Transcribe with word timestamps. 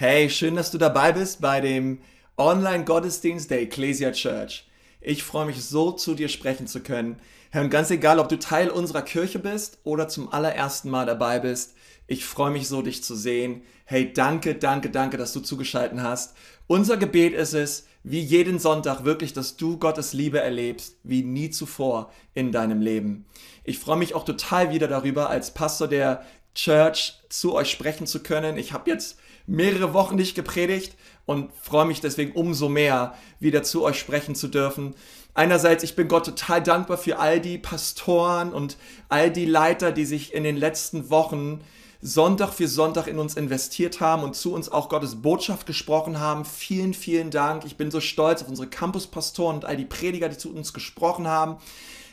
Hey, 0.00 0.30
schön, 0.30 0.54
dass 0.54 0.70
du 0.70 0.78
dabei 0.78 1.10
bist 1.10 1.40
bei 1.40 1.60
dem 1.60 1.98
Online-Gottesdienst 2.36 3.50
der 3.50 3.62
Ecclesia 3.62 4.12
Church. 4.12 4.64
Ich 5.00 5.24
freue 5.24 5.46
mich 5.46 5.64
so, 5.64 5.90
zu 5.90 6.14
dir 6.14 6.28
sprechen 6.28 6.68
zu 6.68 6.84
können. 6.84 7.16
Und 7.52 7.68
ganz 7.68 7.90
egal, 7.90 8.20
ob 8.20 8.28
du 8.28 8.38
Teil 8.38 8.70
unserer 8.70 9.02
Kirche 9.02 9.40
bist 9.40 9.80
oder 9.82 10.06
zum 10.06 10.32
allerersten 10.32 10.88
Mal 10.88 11.04
dabei 11.04 11.40
bist, 11.40 11.74
ich 12.06 12.24
freue 12.24 12.52
mich 12.52 12.68
so, 12.68 12.80
dich 12.80 13.02
zu 13.02 13.16
sehen. 13.16 13.62
Hey, 13.86 14.12
danke, 14.12 14.54
danke, 14.54 14.90
danke, 14.90 15.16
dass 15.16 15.32
du 15.32 15.40
zugeschaltet 15.40 15.98
hast. 15.98 16.36
Unser 16.68 16.96
Gebet 16.96 17.34
ist 17.34 17.54
es, 17.54 17.88
wie 18.04 18.20
jeden 18.20 18.60
Sonntag 18.60 19.02
wirklich, 19.02 19.32
dass 19.32 19.56
du 19.56 19.80
Gottes 19.80 20.12
Liebe 20.12 20.38
erlebst, 20.38 20.98
wie 21.02 21.24
nie 21.24 21.50
zuvor 21.50 22.12
in 22.34 22.52
deinem 22.52 22.80
Leben. 22.80 23.26
Ich 23.64 23.80
freue 23.80 23.96
mich 23.96 24.14
auch 24.14 24.24
total 24.24 24.70
wieder 24.70 24.86
darüber, 24.86 25.28
als 25.28 25.54
Pastor 25.54 25.88
der 25.88 26.22
Church 26.54 27.18
zu 27.28 27.54
euch 27.54 27.68
sprechen 27.68 28.06
zu 28.06 28.20
können. 28.20 28.58
Ich 28.58 28.72
habe 28.72 28.88
jetzt 28.90 29.18
mehrere 29.48 29.94
Wochen 29.94 30.16
nicht 30.16 30.34
gepredigt 30.34 30.94
und 31.26 31.50
freue 31.60 31.86
mich 31.86 32.00
deswegen 32.00 32.32
umso 32.32 32.68
mehr, 32.68 33.14
wieder 33.40 33.62
zu 33.62 33.82
euch 33.82 33.98
sprechen 33.98 34.34
zu 34.34 34.48
dürfen. 34.48 34.94
Einerseits, 35.34 35.82
ich 35.82 35.96
bin 35.96 36.08
Gott 36.08 36.26
total 36.26 36.62
dankbar 36.62 36.98
für 36.98 37.18
all 37.18 37.40
die 37.40 37.58
Pastoren 37.58 38.52
und 38.52 38.76
all 39.08 39.30
die 39.30 39.46
Leiter, 39.46 39.92
die 39.92 40.04
sich 40.04 40.34
in 40.34 40.44
den 40.44 40.56
letzten 40.56 41.10
Wochen 41.10 41.60
Sonntag 42.00 42.52
für 42.52 42.68
Sonntag 42.68 43.08
in 43.08 43.18
uns 43.18 43.34
investiert 43.34 44.00
haben 44.00 44.22
und 44.22 44.36
zu 44.36 44.52
uns 44.52 44.70
auch 44.70 44.88
Gottes 44.88 45.20
Botschaft 45.20 45.66
gesprochen 45.66 46.20
haben. 46.20 46.44
Vielen, 46.44 46.94
vielen 46.94 47.30
Dank. 47.30 47.64
Ich 47.64 47.76
bin 47.76 47.90
so 47.90 48.00
stolz 48.00 48.42
auf 48.42 48.48
unsere 48.48 48.68
Campuspastoren 48.68 49.56
und 49.56 49.64
all 49.64 49.76
die 49.76 49.84
Prediger, 49.84 50.28
die 50.28 50.38
zu 50.38 50.54
uns 50.54 50.72
gesprochen 50.72 51.26
haben. 51.26 51.56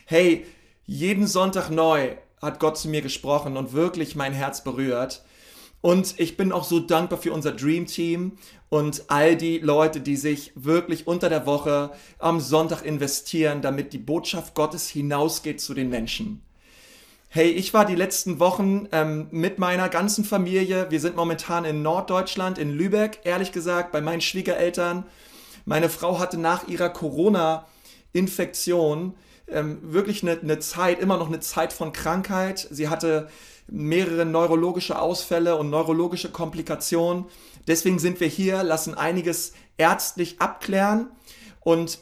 Hey, 0.06 0.44
jeden 0.86 1.26
Sonntag 1.26 1.70
neu 1.70 2.16
hat 2.42 2.58
Gott 2.58 2.78
zu 2.78 2.88
mir 2.88 3.02
gesprochen 3.02 3.56
und 3.56 3.72
wirklich 3.72 4.16
mein 4.16 4.32
Herz 4.32 4.64
berührt. 4.64 5.22
Und 5.80 6.18
ich 6.18 6.36
bin 6.36 6.52
auch 6.52 6.64
so 6.64 6.80
dankbar 6.80 7.20
für 7.20 7.32
unser 7.32 7.52
Dream 7.52 7.86
Team 7.86 8.32
und 8.68 9.04
all 9.08 9.36
die 9.36 9.58
Leute, 9.58 10.00
die 10.00 10.16
sich 10.16 10.52
wirklich 10.54 11.06
unter 11.06 11.28
der 11.28 11.46
Woche 11.46 11.92
am 12.18 12.40
Sonntag 12.40 12.84
investieren, 12.84 13.62
damit 13.62 13.92
die 13.92 13.98
Botschaft 13.98 14.54
Gottes 14.54 14.88
hinausgeht 14.88 15.60
zu 15.60 15.74
den 15.74 15.88
Menschen. 15.88 16.42
Hey, 17.28 17.50
ich 17.50 17.74
war 17.74 17.84
die 17.84 17.94
letzten 17.94 18.38
Wochen 18.38 18.88
ähm, 18.92 19.28
mit 19.30 19.58
meiner 19.58 19.88
ganzen 19.88 20.24
Familie. 20.24 20.90
Wir 20.90 21.00
sind 21.00 21.16
momentan 21.16 21.64
in 21.64 21.82
Norddeutschland, 21.82 22.56
in 22.56 22.70
Lübeck, 22.70 23.20
ehrlich 23.24 23.52
gesagt, 23.52 23.92
bei 23.92 24.00
meinen 24.00 24.22
Schwiegereltern. 24.22 25.04
Meine 25.66 25.88
Frau 25.88 26.18
hatte 26.18 26.38
nach 26.38 26.66
ihrer 26.66 26.88
Corona-Infektion 26.88 29.14
ähm, 29.48 29.78
wirklich 29.82 30.22
eine, 30.22 30.40
eine 30.40 30.58
Zeit, 30.60 30.98
immer 30.98 31.18
noch 31.18 31.28
eine 31.28 31.40
Zeit 31.40 31.72
von 31.72 31.92
Krankheit. 31.92 32.66
Sie 32.70 32.88
hatte 32.88 33.28
mehrere 33.68 34.24
neurologische 34.24 35.00
Ausfälle 35.00 35.56
und 35.56 35.70
neurologische 35.70 36.30
Komplikationen. 36.30 37.26
Deswegen 37.66 37.98
sind 37.98 38.20
wir 38.20 38.28
hier, 38.28 38.62
lassen 38.62 38.94
einiges 38.94 39.52
ärztlich 39.76 40.40
abklären 40.40 41.10
und 41.60 41.98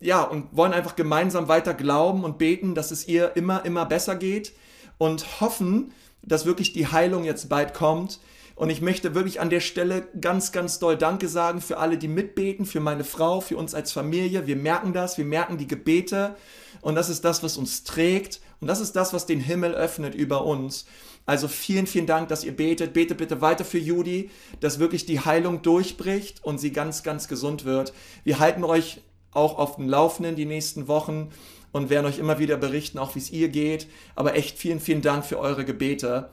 ja, 0.00 0.22
und 0.22 0.54
wollen 0.54 0.74
einfach 0.74 0.96
gemeinsam 0.96 1.48
weiter 1.48 1.72
glauben 1.72 2.24
und 2.24 2.36
beten, 2.36 2.74
dass 2.74 2.90
es 2.90 3.08
ihr 3.08 3.36
immer, 3.36 3.64
immer 3.64 3.86
besser 3.86 4.16
geht 4.16 4.52
und 4.98 5.40
hoffen, 5.40 5.92
dass 6.22 6.44
wirklich 6.44 6.72
die 6.72 6.88
Heilung 6.88 7.24
jetzt 7.24 7.48
bald 7.48 7.72
kommt. 7.72 8.20
Und 8.54 8.70
ich 8.70 8.82
möchte 8.82 9.14
wirklich 9.14 9.40
an 9.40 9.50
der 9.50 9.60
Stelle 9.60 10.06
ganz, 10.20 10.52
ganz 10.52 10.78
doll 10.78 10.96
Danke 10.96 11.28
sagen 11.28 11.60
für 11.60 11.78
alle, 11.78 11.96
die 11.96 12.08
mitbeten, 12.08 12.66
für 12.66 12.80
meine 12.80 13.02
Frau, 13.02 13.40
für 13.40 13.56
uns 13.56 13.74
als 13.74 13.92
Familie. 13.92 14.46
Wir 14.46 14.56
merken 14.56 14.92
das, 14.92 15.16
wir 15.16 15.24
merken 15.24 15.58
die 15.58 15.66
Gebete 15.66 16.36
und 16.82 16.94
das 16.94 17.08
ist 17.08 17.24
das, 17.24 17.42
was 17.42 17.56
uns 17.56 17.82
trägt 17.84 18.40
und 18.60 18.68
das 18.68 18.80
ist 18.80 18.92
das, 18.92 19.12
was 19.12 19.26
den 19.26 19.40
Himmel 19.40 19.74
öffnet 19.74 20.14
über 20.14 20.44
uns. 20.44 20.86
Also 21.26 21.48
vielen, 21.48 21.86
vielen 21.86 22.06
Dank, 22.06 22.28
dass 22.28 22.44
ihr 22.44 22.54
betet. 22.54 22.92
Betet 22.92 23.18
bitte 23.18 23.40
weiter 23.40 23.64
für 23.64 23.78
Judy, 23.78 24.30
dass 24.60 24.78
wirklich 24.78 25.06
die 25.06 25.20
Heilung 25.20 25.62
durchbricht 25.62 26.44
und 26.44 26.58
sie 26.58 26.72
ganz, 26.72 27.02
ganz 27.02 27.28
gesund 27.28 27.64
wird. 27.64 27.94
Wir 28.24 28.38
halten 28.38 28.64
euch 28.64 29.00
auch 29.32 29.58
auf 29.58 29.76
dem 29.76 29.88
Laufenden 29.88 30.36
die 30.36 30.44
nächsten 30.44 30.86
Wochen 30.86 31.30
und 31.72 31.90
werden 31.90 32.06
euch 32.06 32.18
immer 32.18 32.38
wieder 32.38 32.56
berichten, 32.56 32.98
auch 32.98 33.14
wie 33.14 33.18
es 33.20 33.30
ihr 33.30 33.48
geht. 33.48 33.88
Aber 34.14 34.34
echt 34.34 34.58
vielen, 34.58 34.80
vielen 34.80 35.02
Dank 35.02 35.24
für 35.24 35.38
eure 35.38 35.64
Gebete. 35.64 36.30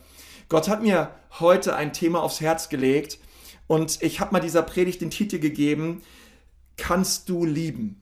Gott 0.49 0.67
hat 0.67 0.83
mir 0.83 1.11
heute 1.39 1.75
ein 1.75 1.93
Thema 1.93 2.21
aufs 2.21 2.41
Herz 2.41 2.69
gelegt 2.69 3.17
und 3.67 4.01
ich 4.01 4.19
habe 4.19 4.33
mal 4.33 4.41
dieser 4.41 4.61
Predigt 4.61 5.01
den 5.01 5.09
Titel 5.09 5.39
gegeben, 5.39 6.01
Kannst 6.77 7.29
du 7.29 7.45
lieben? 7.45 8.01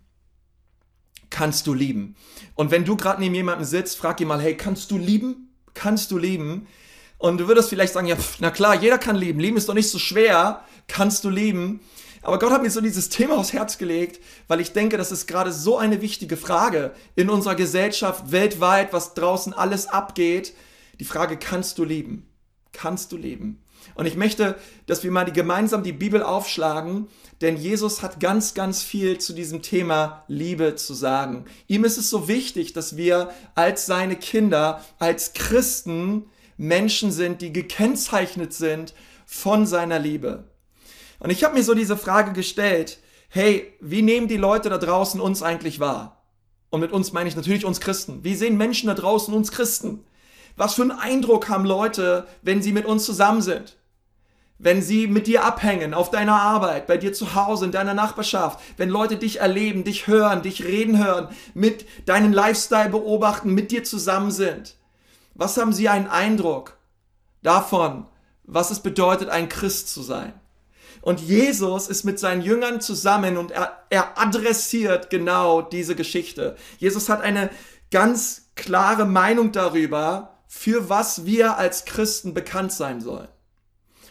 Kannst 1.39 1.67
du 1.67 1.73
lieben? 1.73 2.17
Und 2.55 2.69
wenn 2.69 2.83
du 2.83 2.97
gerade 2.97 3.21
neben 3.21 3.33
jemandem 3.33 3.63
sitzt, 3.63 3.97
frag 3.97 4.19
ihn 4.19 4.27
mal, 4.27 4.41
hey, 4.41 4.57
kannst 4.57 4.91
du 4.91 4.97
lieben? 4.97 5.55
Kannst 5.73 6.11
du 6.11 6.17
lieben? 6.17 6.67
Und 7.17 7.37
du 7.37 7.47
würdest 7.47 7.69
vielleicht 7.69 7.93
sagen, 7.93 8.07
ja, 8.07 8.17
pf, 8.17 8.41
na 8.41 8.51
klar, 8.51 8.75
jeder 8.75 8.97
kann 8.97 9.15
lieben. 9.15 9.39
Lieben 9.39 9.55
ist 9.55 9.69
doch 9.69 9.73
nicht 9.73 9.89
so 9.89 9.99
schwer. 9.99 10.65
Kannst 10.89 11.23
du 11.23 11.29
lieben? 11.29 11.79
Aber 12.23 12.39
Gott 12.39 12.51
hat 12.51 12.61
mir 12.61 12.69
so 12.69 12.81
dieses 12.81 13.07
Thema 13.07 13.37
aufs 13.37 13.53
Herz 13.53 13.77
gelegt, 13.77 14.21
weil 14.49 14.59
ich 14.59 14.73
denke, 14.73 14.97
das 14.97 15.13
ist 15.13 15.27
gerade 15.27 15.53
so 15.53 15.77
eine 15.77 16.01
wichtige 16.01 16.35
Frage 16.35 16.91
in 17.15 17.29
unserer 17.29 17.55
Gesellschaft, 17.55 18.33
weltweit, 18.33 18.91
was 18.91 19.13
draußen 19.13 19.53
alles 19.53 19.87
abgeht. 19.87 20.53
Die 20.99 21.05
Frage, 21.05 21.37
kannst 21.37 21.77
du 21.77 21.85
lieben? 21.85 22.27
Kannst 22.73 23.13
du 23.13 23.17
lieben? 23.17 23.63
Und 23.95 24.05
ich 24.05 24.15
möchte, 24.15 24.55
dass 24.85 25.03
wir 25.03 25.11
mal 25.11 25.25
die, 25.25 25.33
gemeinsam 25.33 25.83
die 25.83 25.93
Bibel 25.93 26.23
aufschlagen, 26.23 27.07
denn 27.41 27.57
Jesus 27.57 28.01
hat 28.01 28.19
ganz, 28.19 28.53
ganz 28.53 28.81
viel 28.81 29.17
zu 29.17 29.33
diesem 29.33 29.61
Thema 29.61 30.23
Liebe 30.27 30.75
zu 30.75 30.93
sagen. 30.93 31.45
Ihm 31.67 31.83
ist 31.83 31.97
es 31.97 32.09
so 32.09 32.27
wichtig, 32.27 32.73
dass 32.73 32.97
wir 32.97 33.31
als 33.55 33.85
seine 33.85 34.15
Kinder, 34.15 34.83
als 34.99 35.33
Christen 35.33 36.29
Menschen 36.57 37.11
sind, 37.11 37.41
die 37.41 37.53
gekennzeichnet 37.53 38.53
sind 38.53 38.93
von 39.25 39.65
seiner 39.65 39.99
Liebe. 39.99 40.45
Und 41.19 41.29
ich 41.29 41.43
habe 41.43 41.55
mir 41.55 41.63
so 41.63 41.73
diese 41.73 41.97
Frage 41.97 42.33
gestellt, 42.33 42.99
hey, 43.29 43.73
wie 43.79 44.01
nehmen 44.01 44.27
die 44.27 44.37
Leute 44.37 44.69
da 44.69 44.77
draußen 44.77 45.21
uns 45.21 45.41
eigentlich 45.41 45.79
wahr? 45.79 46.23
Und 46.69 46.81
mit 46.81 46.91
uns 46.91 47.13
meine 47.13 47.29
ich 47.29 47.35
natürlich 47.35 47.65
uns 47.65 47.79
Christen. 47.79 48.23
Wie 48.23 48.35
sehen 48.35 48.57
Menschen 48.57 48.87
da 48.87 48.93
draußen 48.93 49.33
uns 49.33 49.51
Christen? 49.51 50.03
Was 50.59 50.73
für 50.73 50.81
einen 50.81 50.91
Eindruck 50.91 51.47
haben 51.47 51.63
Leute, 51.63 52.27
wenn 52.41 52.61
sie 52.61 52.73
mit 52.73 52.85
uns 52.85 53.05
zusammen 53.05 53.41
sind? 53.41 53.77
wenn 54.61 54.81
sie 54.81 55.07
mit 55.07 55.25
dir 55.27 55.45
abhängen, 55.45 55.93
auf 55.93 56.11
deiner 56.11 56.35
Arbeit, 56.35 56.85
bei 56.85 56.97
dir 56.97 57.13
zu 57.13 57.33
Hause, 57.33 57.63
in 57.63 57.71
deiner 57.71 57.93
Nachbarschaft, 57.93 58.59
wenn 58.75 58.89
Leute 58.89 59.15
dich 59.15 59.39
erleben, 59.39 59.85
dich 59.85 60.07
hören, 60.07 60.41
dich 60.41 60.65
reden 60.65 60.97
hören, 60.97 61.29
mit 61.53 61.85
deinen 62.05 62.33
Lifestyle 62.33 62.89
beobachten, 62.89 63.53
mit 63.53 63.71
dir 63.71 63.85
zusammen 63.85 64.31
sind. 64.31 64.75
Was 65.33 65.55
haben 65.55 65.71
sie 65.71 65.87
einen 65.87 66.07
Eindruck 66.07 66.77
davon, 67.41 68.05
was 68.43 68.69
es 68.69 68.81
bedeutet, 68.81 69.29
ein 69.29 69.47
Christ 69.47 69.93
zu 69.93 70.01
sein? 70.01 70.33
Und 70.99 71.21
Jesus 71.21 71.87
ist 71.87 72.03
mit 72.03 72.19
seinen 72.19 72.41
Jüngern 72.41 72.81
zusammen 72.81 73.37
und 73.37 73.51
er, 73.51 73.77
er 73.89 74.19
adressiert 74.19 75.09
genau 75.09 75.61
diese 75.61 75.95
Geschichte. 75.95 76.57
Jesus 76.79 77.07
hat 77.07 77.21
eine 77.21 77.49
ganz 77.91 78.49
klare 78.55 79.05
Meinung 79.05 79.53
darüber, 79.53 80.38
für 80.51 80.89
was 80.89 81.25
wir 81.25 81.57
als 81.57 81.85
Christen 81.85 82.33
bekannt 82.33 82.73
sein 82.73 83.01
sollen. 83.01 83.27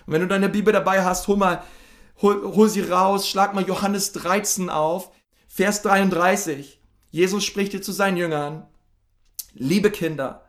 Und 0.06 0.12
wenn 0.12 0.21
du 0.21 0.28
deine 0.28 0.49
Bibel 0.49 0.72
dabei 0.72 1.04
hast, 1.04 1.26
hol 1.26 1.37
mal, 1.37 1.65
hol, 2.22 2.54
hol 2.54 2.69
sie 2.69 2.81
raus, 2.81 3.28
schlag 3.28 3.54
mal 3.54 3.66
Johannes 3.66 4.12
13 4.12 4.71
auf, 4.71 5.10
Vers 5.48 5.82
33. 5.82 6.81
Jesus 7.10 7.44
spricht 7.44 7.72
hier 7.72 7.82
zu 7.82 7.91
seinen 7.91 8.16
Jüngern, 8.16 8.66
liebe 9.53 9.91
Kinder, 9.91 10.44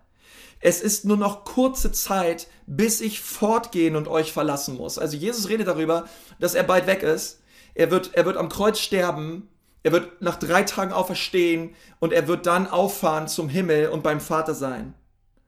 es 0.60 0.80
ist 0.80 1.06
nur 1.06 1.18
noch 1.18 1.44
kurze 1.44 1.92
Zeit, 1.92 2.48
bis 2.68 3.02
ich 3.02 3.20
fortgehen 3.22 3.96
und 3.96 4.08
euch 4.08 4.32
verlassen 4.32 4.78
muss. 4.78 5.00
Also 5.00 5.18
Jesus 5.18 5.50
redet 5.50 5.68
darüber, 5.68 6.06
dass 6.40 6.54
er 6.54 6.64
bald 6.64 6.86
weg 6.86 7.02
ist. 7.02 7.42
Er 7.74 7.90
wird, 7.90 8.14
er 8.14 8.26
wird 8.26 8.38
am 8.38 8.50
Kreuz 8.50 8.78
sterben. 8.78 9.50
Er 9.82 9.94
wird 9.94 10.22
nach 10.22 10.36
drei 10.36 10.64
Tagen 10.64 10.92
auferstehen 10.92 11.74
und 12.00 12.14
er 12.14 12.28
wird 12.28 12.46
dann 12.46 12.68
auffahren 12.68 13.28
zum 13.28 13.50
Himmel 13.50 13.90
und 13.90 14.04
beim 14.04 14.20
Vater 14.20 14.54
sein. 14.54 14.94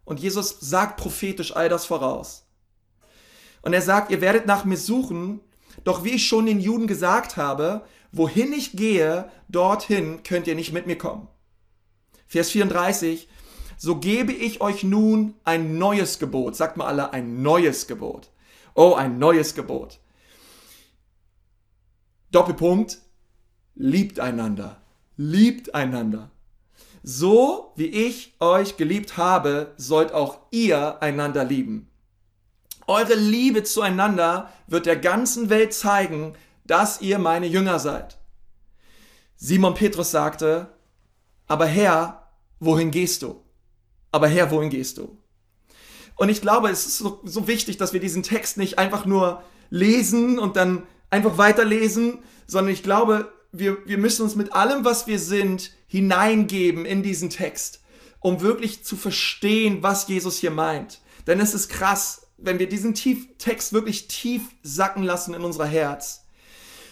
Und 0.04 0.20
Jesus 0.20 0.58
sagt 0.60 0.98
prophetisch 0.98 1.56
all 1.56 1.70
das 1.70 1.86
voraus. 1.86 2.48
Und 3.62 3.74
er 3.74 3.82
sagt, 3.82 4.12
ihr 4.12 4.22
werdet 4.22 4.46
nach 4.48 4.66
mir 4.66 4.78
suchen, 4.78 5.40
doch 5.84 6.04
wie 6.04 6.12
ich 6.12 6.28
schon 6.28 6.46
den 6.46 6.60
Juden 6.60 6.88
gesagt 6.88 7.38
habe, 7.38 7.86
wohin 8.12 8.54
ich 8.54 8.74
gehe, 8.74 9.30
dorthin 9.48 10.24
könnt 10.24 10.48
ihr 10.48 10.56
nicht 10.56 10.74
mit 10.74 10.88
mir 10.88 10.98
kommen. 10.98 11.28
Vers 12.28 12.50
34, 12.52 13.28
so 13.78 13.98
gebe 13.98 14.32
ich 14.32 14.62
euch 14.62 14.84
nun 14.84 15.36
ein 15.44 15.78
neues 15.78 16.20
Gebot. 16.20 16.56
Sagt 16.56 16.78
mal 16.78 16.86
alle, 16.86 17.14
ein 17.14 17.42
neues 17.42 17.88
Gebot. 17.88 18.32
Oh, 18.74 18.94
ein 18.94 19.18
neues 19.18 19.56
Gebot. 19.56 20.00
Doppelpunkt, 22.32 23.00
liebt 23.76 24.20
einander. 24.20 24.82
Liebt 25.18 25.76
einander. 25.76 26.32
So 27.04 27.74
wie 27.76 27.88
ich 27.88 28.36
euch 28.40 28.78
geliebt 28.78 29.18
habe, 29.18 29.74
sollt 29.78 30.14
auch 30.14 30.40
ihr 30.52 31.02
einander 31.02 31.44
lieben. 31.44 31.90
Eure 32.88 33.16
Liebe 33.16 33.64
zueinander 33.64 34.52
wird 34.68 34.86
der 34.86 34.98
ganzen 34.98 35.50
Welt 35.50 35.74
zeigen, 35.74 36.34
dass 36.66 37.02
ihr 37.02 37.18
meine 37.20 37.48
Jünger 37.48 37.80
seid. 37.80 38.18
Simon 39.36 39.74
Petrus 39.74 40.12
sagte, 40.12 40.68
aber 41.48 41.66
Herr, 41.66 42.28
wohin 42.60 42.92
gehst 42.92 43.24
du? 43.24 43.42
Aber 44.12 44.28
Herr, 44.28 44.52
wohin 44.52 44.70
gehst 44.70 44.98
du? 44.98 45.18
Und 46.16 46.30
ich 46.30 46.42
glaube, 46.42 46.70
es 46.70 46.86
ist 46.86 46.98
so, 47.00 47.20
so 47.24 47.48
wichtig, 47.48 47.78
dass 47.78 47.94
wir 47.94 48.00
diesen 48.00 48.22
Text 48.22 48.58
nicht 48.58 48.78
einfach 48.78 49.06
nur 49.06 49.42
lesen 49.72 50.38
und 50.38 50.56
dann 50.56 50.84
einfach 51.10 51.38
weiterlesen, 51.40 52.20
sondern 52.46 52.74
ich 52.74 52.84
glaube, 52.84 53.32
wir, 53.52 53.78
wir 53.88 53.98
müssen 53.98 54.22
uns 54.24 54.36
mit 54.36 54.54
allem, 54.54 54.86
was 54.86 55.08
wir 55.08 55.18
sind, 55.18 55.72
hineingeben 55.92 56.86
in 56.86 57.04
diesen 57.04 57.30
Text, 57.30 57.82
um 58.22 58.40
wirklich 58.40 58.86
zu 58.86 58.96
verstehen, 58.96 59.84
was 59.84 60.08
Jesus 60.08 60.38
hier 60.38 60.52
meint. 60.52 61.02
Denn 61.28 61.42
es 61.42 61.54
ist 61.54 61.68
krass, 61.68 62.28
wenn 62.38 62.60
wir 62.60 62.70
diesen 62.70 62.94
tief, 62.94 63.28
Text 63.38 63.74
wirklich 63.74 64.08
tief 64.08 64.42
sacken 64.64 65.04
lassen 65.04 65.34
in 65.34 65.42
unser 65.42 65.66
Herz. 65.66 66.24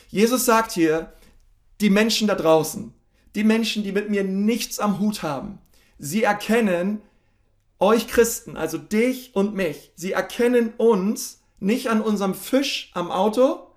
Jesus 0.10 0.44
sagt 0.44 0.74
hier, 0.74 1.14
die 1.80 1.90
Menschen 1.90 2.28
da 2.28 2.36
draußen, 2.36 2.94
die 3.36 3.46
Menschen, 3.46 3.84
die 3.84 3.94
mit 3.94 4.10
mir 4.10 4.26
nichts 4.26 4.80
am 4.80 5.00
Hut 5.00 5.24
haben, 5.24 5.60
sie 5.98 6.24
erkennen 6.24 7.02
euch 7.80 8.08
Christen, 8.08 8.58
also 8.58 8.78
dich 8.78 9.34
und 9.34 9.56
mich, 9.56 9.94
sie 9.96 10.12
erkennen 10.12 10.74
uns 10.76 11.40
nicht 11.62 11.90
an 11.90 12.02
unserem 12.02 12.36
Fisch 12.36 12.92
am 12.94 13.12
Auto, 13.12 13.68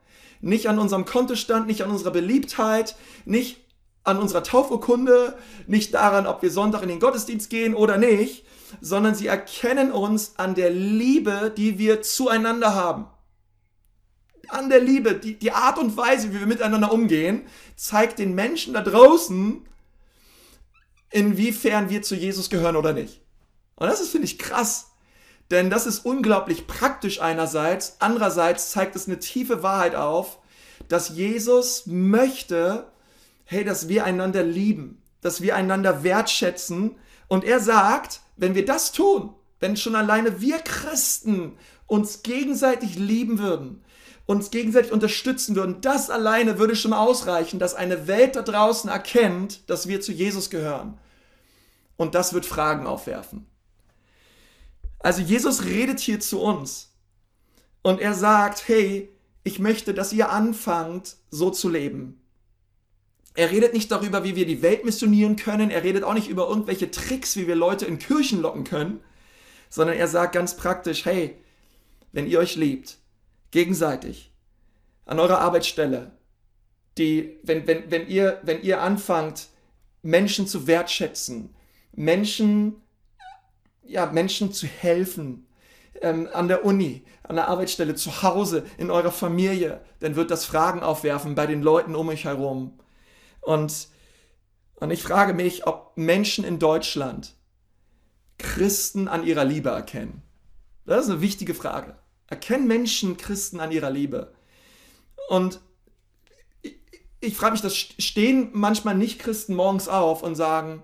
nicht 0.41 0.69
an 0.69 0.81
unserem 0.81 1.05
Kontostand, 1.05 1.69
nicht 1.69 1.83
an 1.83 1.91
unserer 1.91 2.11
Beliebtheit, 2.11 2.97
nicht 3.25 3.62
an 4.05 4.19
unserer 4.19 4.43
Taufurkunde, 4.43 5.37
nicht 5.67 5.95
daran, 5.95 6.27
ob 6.27 6.43
wir 6.43 6.51
Sonntag 6.51 6.83
in 6.83 6.89
den 6.89 7.01
Gottesdienst 7.01 7.51
gehen 7.51 7.75
oder 7.75 7.99
nicht, 7.99 8.45
sondern 8.81 9.15
sie 9.15 9.27
erkennen 9.27 9.93
uns 9.93 10.35
an 10.39 10.55
der 10.55 10.71
Liebe, 10.71 11.53
die 11.57 11.79
wir 11.79 12.03
zueinander 12.03 12.75
haben. 12.75 13.07
An 14.49 14.69
der 14.69 14.81
Liebe, 14.81 15.15
die, 15.15 15.39
die 15.39 15.53
Art 15.53 15.79
und 15.79 15.97
Weise, 15.97 16.33
wie 16.33 16.41
wir 16.41 16.47
miteinander 16.47 16.93
umgehen, 16.93 17.43
zeigt 17.77 18.19
den 18.19 18.35
Menschen 18.35 18.75
da 18.75 18.83
draußen, 18.83 19.65
inwiefern 21.11 21.91
wir 21.91 22.03
zu 22.03 22.15
Jesus 22.15 22.51
gehören 22.51 22.77
oder 22.77 22.93
nicht. 22.93 23.21
Und 23.77 23.89
das 23.89 24.01
ist, 24.01 24.11
finde 24.11 24.27
ich, 24.27 24.39
krass. 24.39 24.91
Denn 25.51 25.71
das 25.71 25.87
ist 25.87 26.05
unglaublich 26.05 26.67
praktisch 26.67 27.21
einerseits. 27.21 27.97
Andererseits 28.01 28.71
zeigt 28.71 28.97
es 28.97 29.07
eine 29.07 29.19
tiefe 29.19 29.63
Wahrheit 29.63 29.95
auf, 29.95 30.39
dass 30.89 31.11
Jesus 31.11 31.87
möchte, 31.87 32.92
hey, 33.53 33.65
dass 33.65 33.89
wir 33.89 34.05
einander 34.05 34.43
lieben, 34.43 35.03
dass 35.21 35.41
wir 35.41 35.55
einander 35.55 36.03
wertschätzen. 36.03 36.97
Und 37.29 37.45
er 37.45 37.61
sagt, 37.61 38.21
wenn 38.37 38.55
wir 38.55 38.65
das 38.65 38.93
tun, 38.93 39.35
wenn 39.61 39.77
schon 39.77 39.95
alleine 39.95 40.41
wir 40.41 40.59
Christen 40.59 41.53
uns 41.87 42.23
gegenseitig 42.23 42.97
lieben 42.97 43.39
würden, 43.39 43.85
uns 44.27 44.51
gegenseitig 44.51 44.93
unterstützen 44.93 45.55
würden, 45.57 45.81
das 45.81 46.11
alleine 46.11 46.59
würde 46.59 46.77
schon 46.77 46.93
ausreichen, 46.93 47.59
dass 47.59 47.75
eine 47.75 48.07
Welt 48.07 48.37
da 48.37 48.43
draußen 48.43 48.91
erkennt, 48.91 49.69
dass 49.69 49.89
wir 49.89 50.01
zu 50.01 50.13
Jesus 50.13 50.51
gehören. 50.51 50.99
Und 51.97 52.15
das 52.15 52.33
wird 52.33 52.47
Fragen 52.47 52.87
aufwerfen. 52.87 53.47
Also 54.99 55.21
Jesus 55.21 55.65
redet 55.65 56.01
hier 56.01 56.21
zu 56.21 56.41
uns 56.41 56.93
und 57.83 58.01
er 58.01 58.15
sagt, 58.15 58.67
hey, 58.69 59.13
ich 59.45 59.59
möchte, 59.59 59.93
dass 59.93 60.13
ihr 60.13 60.31
anfangt, 60.31 61.17
so 61.31 61.51
zu 61.51 61.69
leben. 61.69 62.22
Er 63.35 63.51
redet 63.51 63.73
nicht 63.73 63.91
darüber, 63.91 64.25
wie 64.25 64.37
wir 64.37 64.47
die 64.47 64.63
Welt 64.63 64.85
missionieren 64.85 65.37
können. 65.37 65.71
Er 65.71 65.83
redet 65.83 66.05
auch 66.05 66.15
nicht 66.15 66.29
über 66.29 66.49
irgendwelche 66.49 66.91
Tricks, 66.91 67.37
wie 67.37 67.47
wir 67.47 67.57
Leute 67.57 67.87
in 67.87 67.99
Kirchen 67.99 68.43
locken 68.43 68.65
können, 68.65 69.01
sondern 69.71 69.97
er 69.97 70.09
sagt 70.09 70.35
ganz 70.35 70.57
praktisch, 70.57 71.05
hey, 71.05 71.37
wenn 72.13 72.27
ihr 72.27 72.39
euch 72.39 72.57
liebt, 72.57 72.99
gegenseitig, 73.51 74.33
an 75.07 75.19
eurer 75.19 75.41
Arbeitsstelle, 75.41 76.13
die, 76.99 77.39
wenn, 77.43 77.67
wenn, 77.67 77.91
wenn, 77.91 78.07
ihr, 78.07 78.41
wenn 78.43 78.63
ihr 78.63 78.83
anfangt, 78.83 79.49
Menschen 80.03 80.47
zu 80.47 80.67
wertschätzen, 80.67 81.55
Menschen 81.95 82.83
ja, 83.85 84.07
Menschen 84.07 84.53
zu 84.53 84.67
helfen, 84.67 85.47
ähm, 86.01 86.29
an 86.33 86.49
der 86.49 86.65
Uni, 86.65 87.03
an 87.23 87.37
der 87.37 87.49
Arbeitsstelle, 87.49 87.95
zu 87.95 88.23
Hause, 88.23 88.65
in 88.79 88.91
eurer 88.91 89.13
Familie, 89.13 89.81
dann 90.01 90.17
wird 90.17 90.31
das 90.31 90.45
Fragen 90.45 90.83
aufwerfen 90.83 91.35
bei 91.35 91.47
den 91.47 91.63
Leuten 91.63 91.95
um 91.95 92.09
euch 92.09 92.25
herum. 92.25 92.79
Und, 93.43 93.89
und 94.77 94.91
ich 94.91 95.03
frage 95.03 95.35
mich, 95.35 95.67
ob 95.67 95.93
Menschen 95.97 96.45
in 96.45 96.59
Deutschland 96.59 97.35
Christen 98.39 99.09
an 99.09 99.25
ihrer 99.25 99.45
Liebe 99.45 99.69
erkennen. 99.69 100.23
Das 100.87 101.05
ist 101.05 101.11
eine 101.11 101.21
wichtige 101.21 101.55
Frage. 101.55 101.97
Erkennen 102.29 102.67
Menschen 102.67 103.17
Christen 103.17 103.61
an 103.61 103.71
ihrer 103.71 103.91
Liebe? 103.91 104.33
Und 105.29 105.61
ich, 106.63 106.77
ich 107.21 107.37
frage 107.37 107.53
mich, 107.53 107.63
das 107.63 107.77
stehen 107.77 108.51
manchmal 108.53 108.95
Nicht-Christen 108.95 109.55
morgens 109.55 109.89
auf 109.89 110.23
und 110.23 110.35
sagen, 110.35 110.83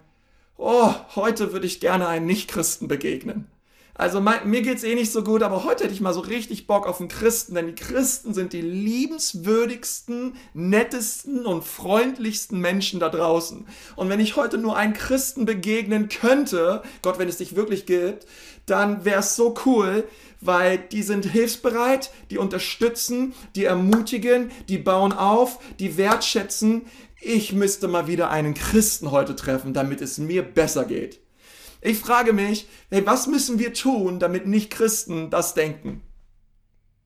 oh, 0.56 0.92
heute 1.16 1.52
würde 1.52 1.66
ich 1.66 1.80
gerne 1.80 2.06
einen 2.06 2.26
Nichtchristen 2.26 2.86
begegnen. 2.86 3.50
Also 3.98 4.20
mein, 4.20 4.48
mir 4.48 4.62
geht's 4.62 4.84
eh 4.84 4.94
nicht 4.94 5.10
so 5.10 5.24
gut, 5.24 5.42
aber 5.42 5.64
heute 5.64 5.82
hätte 5.82 5.92
ich 5.92 6.00
mal 6.00 6.14
so 6.14 6.20
richtig 6.20 6.68
Bock 6.68 6.86
auf 6.86 7.00
einen 7.00 7.08
Christen, 7.08 7.56
denn 7.56 7.66
die 7.66 7.74
Christen 7.74 8.32
sind 8.32 8.52
die 8.52 8.60
liebenswürdigsten, 8.60 10.36
nettesten 10.54 11.44
und 11.44 11.64
freundlichsten 11.64 12.60
Menschen 12.60 13.00
da 13.00 13.08
draußen. 13.08 13.66
Und 13.96 14.08
wenn 14.08 14.20
ich 14.20 14.36
heute 14.36 14.56
nur 14.56 14.76
einen 14.76 14.92
Christen 14.92 15.46
begegnen 15.46 16.08
könnte, 16.08 16.84
Gott, 17.02 17.18
wenn 17.18 17.28
es 17.28 17.38
dich 17.38 17.56
wirklich 17.56 17.86
gibt, 17.86 18.26
dann 18.66 19.04
wäre 19.04 19.18
es 19.18 19.34
so 19.34 19.56
cool, 19.66 20.04
weil 20.40 20.78
die 20.78 21.02
sind 21.02 21.24
hilfsbereit, 21.24 22.12
die 22.30 22.38
unterstützen, 22.38 23.34
die 23.56 23.64
ermutigen, 23.64 24.52
die 24.68 24.78
bauen 24.78 25.12
auf, 25.12 25.58
die 25.80 25.96
wertschätzen, 25.96 26.82
ich 27.20 27.52
müsste 27.52 27.88
mal 27.88 28.06
wieder 28.06 28.30
einen 28.30 28.54
Christen 28.54 29.10
heute 29.10 29.34
treffen, 29.34 29.74
damit 29.74 30.00
es 30.02 30.18
mir 30.18 30.42
besser 30.42 30.84
geht. 30.84 31.18
Ich 31.80 31.98
frage 31.98 32.32
mich, 32.32 32.66
hey, 32.90 33.06
was 33.06 33.26
müssen 33.26 33.58
wir 33.58 33.72
tun, 33.72 34.18
damit 34.18 34.46
nicht 34.46 34.70
Christen 34.70 35.30
das 35.30 35.54
denken? 35.54 36.02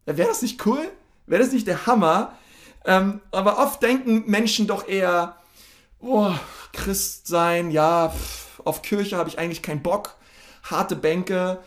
Wäre 0.07 0.29
das 0.29 0.43
nicht 0.43 0.65
cool? 0.67 0.91
Wäre 1.27 1.43
das 1.43 1.53
nicht 1.53 1.67
der 1.67 1.87
Hammer? 1.87 2.37
Ähm, 2.85 3.21
aber 3.31 3.59
oft 3.59 3.83
denken 3.83 4.25
Menschen 4.27 4.67
doch 4.67 4.89
eher, 4.89 5.37
oh, 6.01 6.33
Christ 6.73 7.27
sein, 7.27 7.71
ja, 7.71 8.09
pff, 8.09 8.61
auf 8.65 8.83
Kirche 8.83 9.17
habe 9.17 9.29
ich 9.29 9.39
eigentlich 9.39 9.63
keinen 9.63 9.83
Bock, 9.83 10.17
harte 10.65 10.97
Bänke 10.97 11.61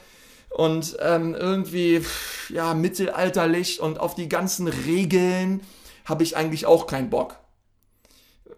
und 0.50 0.98
ähm, 1.00 1.36
irgendwie, 1.36 2.02
pff, 2.02 2.50
ja, 2.50 2.74
mittelalterlich 2.74 3.80
und 3.80 4.00
auf 4.00 4.16
die 4.16 4.28
ganzen 4.28 4.68
Regeln 4.68 5.62
habe 6.06 6.24
ich 6.24 6.36
eigentlich 6.36 6.66
auch 6.66 6.88
keinen 6.88 7.10
Bock 7.10 7.38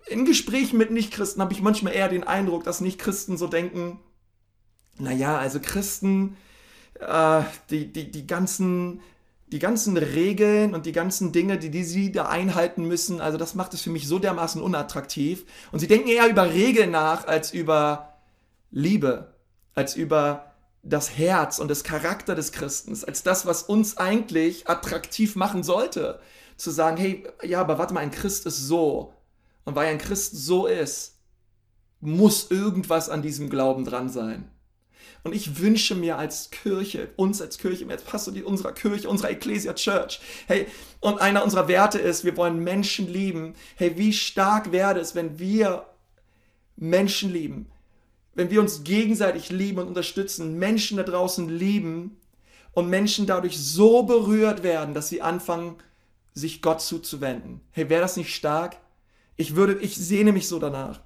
in 0.07 0.25
Gesprächen 0.25 0.77
mit 0.77 0.91
Nichtchristen 0.91 1.41
habe 1.41 1.53
ich 1.53 1.61
manchmal 1.61 1.93
eher 1.93 2.09
den 2.09 2.23
Eindruck, 2.23 2.63
dass 2.63 2.81
Nichtchristen 2.81 3.37
so 3.37 3.47
denken, 3.47 3.99
naja, 4.99 5.37
also 5.37 5.59
Christen, 5.59 6.37
äh, 6.99 7.41
die, 7.69 7.91
die, 7.91 8.11
die, 8.11 8.27
ganzen, 8.27 9.01
die 9.47 9.59
ganzen 9.59 9.97
Regeln 9.97 10.73
und 10.73 10.85
die 10.85 10.91
ganzen 10.91 11.31
Dinge, 11.31 11.57
die, 11.57 11.69
die 11.69 11.83
sie 11.83 12.11
da 12.11 12.27
einhalten 12.27 12.85
müssen, 12.85 13.21
also 13.21 13.37
das 13.37 13.55
macht 13.55 13.73
es 13.73 13.81
für 13.81 13.89
mich 13.89 14.07
so 14.07 14.19
dermaßen 14.19 14.61
unattraktiv. 14.61 15.45
Und 15.71 15.79
sie 15.79 15.87
denken 15.87 16.09
eher 16.09 16.29
über 16.29 16.51
Regeln 16.51 16.91
nach 16.91 17.27
als 17.27 17.53
über 17.53 18.13
Liebe, 18.71 19.33
als 19.75 19.95
über 19.95 20.51
das 20.83 21.17
Herz 21.17 21.59
und 21.59 21.69
das 21.69 21.83
Charakter 21.83 22.33
des 22.35 22.51
Christens, 22.51 23.03
als 23.03 23.23
das, 23.23 23.45
was 23.45 23.63
uns 23.63 23.97
eigentlich 23.97 24.69
attraktiv 24.69 25.35
machen 25.35 25.63
sollte. 25.63 26.19
Zu 26.55 26.71
sagen, 26.71 26.97
hey, 26.97 27.27
ja, 27.43 27.61
aber 27.61 27.77
warte 27.77 27.93
mal, 27.93 27.99
ein 27.99 28.11
Christ 28.11 28.45
ist 28.45 28.57
so, 28.57 29.13
und 29.67 29.75
weil 29.75 29.89
ein 29.89 29.97
Christ 29.97 30.33
so 30.33 30.65
ist, 30.65 31.17
muss 31.99 32.49
irgendwas 32.49 33.09
an 33.09 33.21
diesem 33.21 33.49
Glauben 33.49 33.83
dran 33.83 34.09
sein. 34.09 34.49
Und 35.23 35.35
ich 35.35 35.59
wünsche 35.59 35.95
mir 35.95 36.17
als 36.17 36.49
Kirche, 36.51 37.09
uns 37.15 37.41
als 37.41 37.57
Kirche, 37.57 37.85
als 37.89 38.03
Pastor 38.03 38.33
unserer 38.45 38.71
Kirche, 38.71 39.09
unserer 39.09 39.31
Ecclesia 39.31 39.73
Church, 39.73 40.19
hey, 40.47 40.67
und 40.99 41.19
einer 41.19 41.43
unserer 41.43 41.67
Werte 41.67 41.99
ist, 41.99 42.23
wir 42.23 42.37
wollen 42.37 42.63
Menschen 42.63 43.11
lieben. 43.11 43.53
Hey, 43.75 43.97
wie 43.97 44.13
stark 44.13 44.71
wäre 44.71 44.99
es, 44.99 45.15
wenn 45.15 45.39
wir 45.39 45.85
Menschen 46.75 47.31
lieben, 47.31 47.71
wenn 48.35 48.51
wir 48.51 48.61
uns 48.61 48.83
gegenseitig 48.83 49.49
lieben 49.49 49.79
und 49.79 49.87
unterstützen, 49.87 50.59
Menschen 50.59 50.97
da 50.97 51.03
draußen 51.03 51.49
lieben 51.49 52.17
und 52.71 52.89
Menschen 52.89 53.25
dadurch 53.25 53.57
so 53.57 54.03
berührt 54.03 54.61
werden, 54.63 54.93
dass 54.93 55.09
sie 55.09 55.21
anfangen, 55.21 55.75
sich 56.35 56.61
Gott 56.61 56.81
zuzuwenden. 56.81 57.61
Hey, 57.71 57.89
wäre 57.89 58.01
das 58.01 58.15
nicht 58.15 58.35
stark? 58.35 58.77
Ich 59.35 59.55
würde, 59.55 59.79
ich 59.79 59.95
sehne 59.95 60.31
mich 60.31 60.47
so 60.47 60.59
danach. 60.59 61.01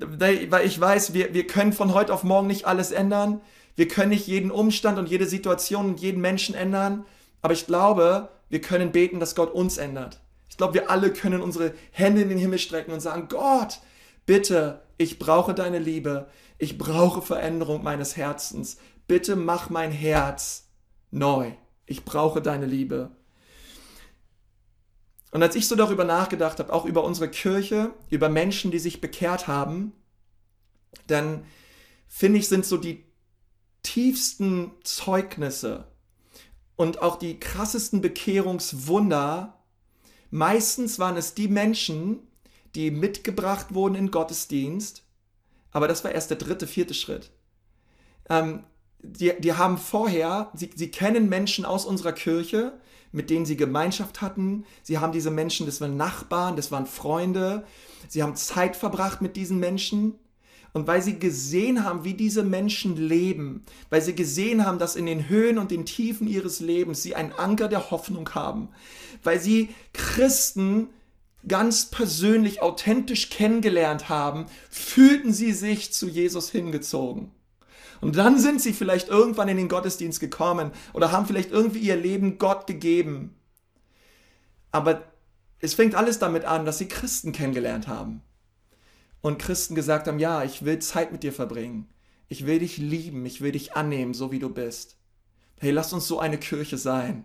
Weil 0.00 0.64
ich 0.64 0.80
weiß, 0.80 1.14
wir, 1.14 1.34
wir 1.34 1.46
können 1.46 1.72
von 1.72 1.94
heute 1.94 2.12
auf 2.12 2.24
morgen 2.24 2.46
nicht 2.46 2.66
alles 2.66 2.90
ändern. 2.90 3.40
Wir 3.76 3.88
können 3.88 4.10
nicht 4.10 4.26
jeden 4.26 4.50
Umstand 4.50 4.98
und 4.98 5.08
jede 5.08 5.26
Situation 5.26 5.86
und 5.86 6.00
jeden 6.00 6.20
Menschen 6.20 6.54
ändern. 6.54 7.04
Aber 7.42 7.52
ich 7.52 7.66
glaube, 7.66 8.28
wir 8.48 8.60
können 8.60 8.92
beten, 8.92 9.20
dass 9.20 9.34
Gott 9.34 9.52
uns 9.52 9.78
ändert. 9.78 10.20
Ich 10.48 10.56
glaube, 10.56 10.74
wir 10.74 10.90
alle 10.90 11.12
können 11.12 11.40
unsere 11.40 11.72
Hände 11.92 12.22
in 12.22 12.28
den 12.28 12.38
Himmel 12.38 12.58
strecken 12.58 12.92
und 12.92 13.00
sagen, 13.00 13.28
Gott, 13.28 13.80
bitte, 14.26 14.82
ich 14.96 15.18
brauche 15.18 15.54
deine 15.54 15.78
Liebe. 15.78 16.26
Ich 16.58 16.76
brauche 16.76 17.22
Veränderung 17.22 17.84
meines 17.84 18.16
Herzens. 18.16 18.78
Bitte 19.06 19.36
mach 19.36 19.70
mein 19.70 19.92
Herz 19.92 20.68
neu. 21.10 21.52
Ich 21.86 22.04
brauche 22.04 22.42
deine 22.42 22.66
Liebe. 22.66 23.10
Und 25.30 25.42
als 25.42 25.56
ich 25.56 25.68
so 25.68 25.76
darüber 25.76 26.04
nachgedacht 26.04 26.58
habe, 26.58 26.72
auch 26.72 26.84
über 26.84 27.04
unsere 27.04 27.30
Kirche, 27.30 27.92
über 28.08 28.28
Menschen, 28.28 28.70
die 28.70 28.78
sich 28.78 29.00
bekehrt 29.00 29.46
haben, 29.46 29.92
dann 31.06 31.44
finde 32.08 32.38
ich, 32.38 32.48
sind 32.48 32.64
so 32.64 32.76
die 32.76 33.04
tiefsten 33.82 34.72
Zeugnisse 34.84 35.86
und 36.76 37.02
auch 37.02 37.16
die 37.16 37.38
krassesten 37.38 38.00
Bekehrungswunder, 38.00 39.58
meistens 40.30 40.98
waren 40.98 41.16
es 41.16 41.34
die 41.34 41.48
Menschen, 41.48 42.20
die 42.74 42.90
mitgebracht 42.90 43.74
wurden 43.74 43.94
in 43.94 44.10
Gottesdienst, 44.10 45.02
aber 45.70 45.88
das 45.88 46.04
war 46.04 46.12
erst 46.12 46.30
der 46.30 46.38
dritte, 46.38 46.66
vierte 46.66 46.94
Schritt. 46.94 47.30
Ähm, 48.30 48.64
die, 49.00 49.32
die 49.38 49.52
haben 49.52 49.78
vorher, 49.78 50.50
sie, 50.54 50.70
sie 50.74 50.90
kennen 50.90 51.28
Menschen 51.28 51.64
aus 51.64 51.84
unserer 51.84 52.12
Kirche, 52.12 52.72
mit 53.12 53.30
denen 53.30 53.46
sie 53.46 53.56
Gemeinschaft 53.56 54.20
hatten. 54.20 54.64
Sie 54.82 54.98
haben 54.98 55.12
diese 55.12 55.30
Menschen, 55.30 55.66
das 55.66 55.80
waren 55.80 55.96
Nachbarn, 55.96 56.56
das 56.56 56.70
waren 56.70 56.86
Freunde. 56.86 57.64
Sie 58.08 58.22
haben 58.22 58.36
Zeit 58.36 58.76
verbracht 58.76 59.22
mit 59.22 59.36
diesen 59.36 59.58
Menschen. 59.58 60.14
Und 60.74 60.86
weil 60.86 61.00
sie 61.00 61.18
gesehen 61.18 61.84
haben, 61.84 62.04
wie 62.04 62.14
diese 62.14 62.42
Menschen 62.42 62.96
leben, 62.96 63.64
weil 63.88 64.02
sie 64.02 64.14
gesehen 64.14 64.66
haben, 64.66 64.78
dass 64.78 64.96
in 64.96 65.06
den 65.06 65.28
Höhen 65.28 65.58
und 65.58 65.70
den 65.70 65.86
Tiefen 65.86 66.28
ihres 66.28 66.60
Lebens 66.60 67.02
sie 67.02 67.14
einen 67.14 67.32
Anker 67.32 67.68
der 67.68 67.90
Hoffnung 67.90 68.28
haben, 68.34 68.68
weil 69.24 69.40
sie 69.40 69.70
Christen 69.94 70.88
ganz 71.46 71.86
persönlich, 71.86 72.60
authentisch 72.60 73.30
kennengelernt 73.30 74.08
haben, 74.10 74.46
fühlten 74.68 75.32
sie 75.32 75.52
sich 75.52 75.92
zu 75.92 76.06
Jesus 76.06 76.50
hingezogen. 76.50 77.30
Und 78.00 78.16
dann 78.16 78.38
sind 78.38 78.60
sie 78.60 78.72
vielleicht 78.72 79.08
irgendwann 79.08 79.48
in 79.48 79.56
den 79.56 79.68
Gottesdienst 79.68 80.20
gekommen 80.20 80.70
oder 80.92 81.12
haben 81.12 81.26
vielleicht 81.26 81.50
irgendwie 81.50 81.80
ihr 81.80 81.96
Leben 81.96 82.38
Gott 82.38 82.66
gegeben. 82.66 83.34
Aber 84.70 85.02
es 85.60 85.74
fängt 85.74 85.94
alles 85.94 86.18
damit 86.18 86.44
an, 86.44 86.64
dass 86.64 86.78
sie 86.78 86.88
Christen 86.88 87.32
kennengelernt 87.32 87.88
haben. 87.88 88.22
Und 89.20 89.38
Christen 89.38 89.74
gesagt 89.74 90.06
haben, 90.06 90.20
ja, 90.20 90.44
ich 90.44 90.64
will 90.64 90.78
Zeit 90.78 91.10
mit 91.10 91.22
dir 91.22 91.32
verbringen. 91.32 91.88
Ich 92.28 92.46
will 92.46 92.60
dich 92.60 92.78
lieben, 92.78 93.26
ich 93.26 93.40
will 93.40 93.52
dich 93.52 93.74
annehmen, 93.74 94.14
so 94.14 94.30
wie 94.30 94.38
du 94.38 94.50
bist. 94.50 94.96
Hey, 95.58 95.72
lass 95.72 95.92
uns 95.92 96.06
so 96.06 96.20
eine 96.20 96.38
Kirche 96.38 96.78
sein. 96.78 97.24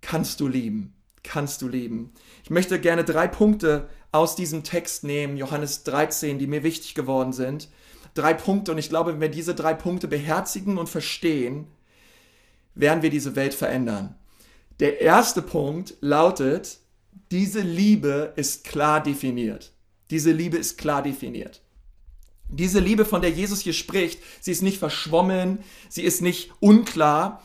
Kannst 0.00 0.40
du 0.40 0.48
lieben? 0.48 0.94
Kannst 1.22 1.60
du 1.60 1.68
lieben? 1.68 2.12
Ich 2.42 2.50
möchte 2.50 2.80
gerne 2.80 3.04
drei 3.04 3.26
Punkte 3.26 3.88
aus 4.12 4.36
diesem 4.36 4.62
Text 4.62 5.04
nehmen, 5.04 5.36
Johannes 5.36 5.82
13, 5.84 6.38
die 6.38 6.46
mir 6.46 6.62
wichtig 6.62 6.94
geworden 6.94 7.32
sind 7.32 7.68
drei 8.14 8.34
Punkte 8.34 8.72
und 8.72 8.78
ich 8.78 8.88
glaube, 8.88 9.12
wenn 9.12 9.20
wir 9.20 9.28
diese 9.28 9.54
drei 9.54 9.74
Punkte 9.74 10.08
beherzigen 10.08 10.78
und 10.78 10.88
verstehen, 10.88 11.66
werden 12.74 13.02
wir 13.02 13.10
diese 13.10 13.36
Welt 13.36 13.54
verändern. 13.54 14.14
Der 14.80 15.00
erste 15.00 15.42
Punkt 15.42 15.94
lautet, 16.00 16.78
diese 17.30 17.60
Liebe 17.60 18.32
ist 18.36 18.64
klar 18.64 19.02
definiert. 19.02 19.72
Diese 20.10 20.32
Liebe 20.32 20.56
ist 20.56 20.78
klar 20.78 21.02
definiert. 21.02 21.62
Diese 22.48 22.78
Liebe, 22.78 23.04
von 23.04 23.22
der 23.22 23.30
Jesus 23.30 23.60
hier 23.60 23.72
spricht, 23.72 24.20
sie 24.40 24.52
ist 24.52 24.62
nicht 24.62 24.78
verschwommen, 24.78 25.58
sie 25.88 26.02
ist 26.02 26.20
nicht 26.20 26.52
unklar. 26.60 27.42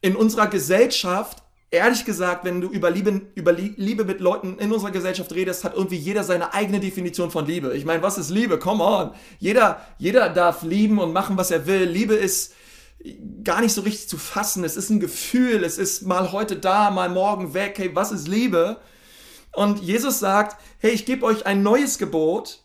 In 0.00 0.16
unserer 0.16 0.48
Gesellschaft 0.48 1.43
ehrlich 1.74 2.04
gesagt, 2.04 2.44
wenn 2.44 2.60
du 2.60 2.68
über 2.68 2.90
Liebe, 2.90 3.22
über 3.34 3.52
Liebe 3.52 4.04
mit 4.04 4.20
Leuten 4.20 4.58
in 4.58 4.72
unserer 4.72 4.90
Gesellschaft 4.90 5.34
redest, 5.34 5.64
hat 5.64 5.74
irgendwie 5.74 5.96
jeder 5.96 6.24
seine 6.24 6.54
eigene 6.54 6.80
Definition 6.80 7.30
von 7.30 7.46
Liebe. 7.46 7.76
Ich 7.76 7.84
meine, 7.84 8.02
was 8.02 8.18
ist 8.18 8.30
Liebe? 8.30 8.58
Come 8.58 8.82
on. 8.82 9.10
Jeder, 9.38 9.80
jeder 9.98 10.28
darf 10.30 10.62
lieben 10.62 10.98
und 10.98 11.12
machen, 11.12 11.36
was 11.36 11.50
er 11.50 11.66
will. 11.66 11.84
Liebe 11.84 12.14
ist 12.14 12.54
gar 13.42 13.60
nicht 13.60 13.72
so 13.72 13.82
richtig 13.82 14.08
zu 14.08 14.16
fassen. 14.16 14.64
Es 14.64 14.76
ist 14.76 14.90
ein 14.90 15.00
Gefühl. 15.00 15.64
Es 15.64 15.78
ist 15.78 16.02
mal 16.06 16.32
heute 16.32 16.56
da, 16.56 16.90
mal 16.90 17.10
morgen 17.10 17.54
weg. 17.54 17.74
Hey, 17.76 17.90
was 17.94 18.12
ist 18.12 18.28
Liebe? 18.28 18.78
Und 19.52 19.80
Jesus 19.80 20.18
sagt, 20.18 20.56
hey, 20.78 20.90
ich 20.90 21.06
gebe 21.06 21.24
euch 21.24 21.46
ein 21.46 21.62
neues 21.62 21.98
Gebot. 21.98 22.64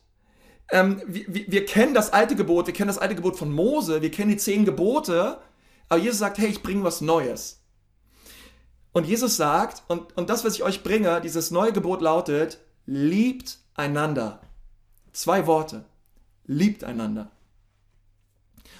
Ähm, 0.71 1.01
wir, 1.07 1.51
wir 1.51 1.65
kennen 1.65 1.93
das 1.93 2.13
alte 2.13 2.35
Gebot, 2.35 2.67
wir 2.67 2.73
kennen 2.73 2.87
das 2.87 2.97
alte 2.97 3.15
Gebot 3.15 3.37
von 3.37 3.51
Mose, 3.51 4.01
wir 4.01 4.11
kennen 4.11 4.29
die 4.29 4.37
zehn 4.37 4.65
Gebote. 4.65 5.39
Aber 5.89 5.99
Jesus 5.99 6.19
sagt, 6.19 6.37
hey, 6.37 6.47
ich 6.47 6.61
bringe 6.63 6.83
was 6.83 7.01
Neues. 7.01 7.58
Und 8.91 9.05
Jesus 9.05 9.37
sagt, 9.37 9.83
und, 9.87 10.17
und 10.17 10.29
das, 10.29 10.43
was 10.43 10.55
ich 10.55 10.63
euch 10.63 10.83
bringe, 10.83 11.21
dieses 11.21 11.51
neue 11.51 11.71
Gebot 11.73 12.01
lautet, 12.01 12.59
liebt 12.85 13.59
einander. 13.75 14.41
Zwei 15.13 15.45
Worte. 15.47 15.85
Liebt 16.45 16.83
einander. 16.83 17.31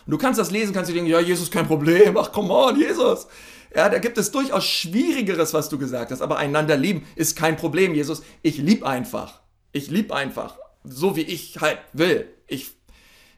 Und 0.05 0.11
du 0.11 0.17
kannst 0.17 0.39
das 0.39 0.49
lesen, 0.49 0.73
kannst 0.73 0.89
du 0.89 0.93
denken, 0.95 1.09
ja, 1.09 1.19
Jesus, 1.19 1.51
kein 1.51 1.67
Problem. 1.67 2.17
Ach, 2.17 2.31
come 2.31 2.51
on, 2.51 2.79
Jesus. 2.79 3.27
Ja, 3.75 3.89
da 3.89 3.99
gibt 3.99 4.17
es 4.17 4.31
durchaus 4.31 4.65
Schwierigeres, 4.65 5.53
was 5.53 5.69
du 5.69 5.77
gesagt 5.77 6.11
hast. 6.11 6.21
Aber 6.21 6.37
einander 6.37 6.75
lieben 6.75 7.05
ist 7.15 7.35
kein 7.35 7.57
Problem, 7.57 7.93
Jesus. 7.93 8.23
Ich 8.41 8.57
lieb 8.57 8.83
einfach. 8.83 9.41
Ich 9.71 9.91
lieb 9.91 10.11
einfach. 10.11 10.57
So 10.83 11.15
wie 11.15 11.21
ich 11.21 11.61
halt 11.61 11.77
will. 11.93 12.27
Ich, 12.47 12.71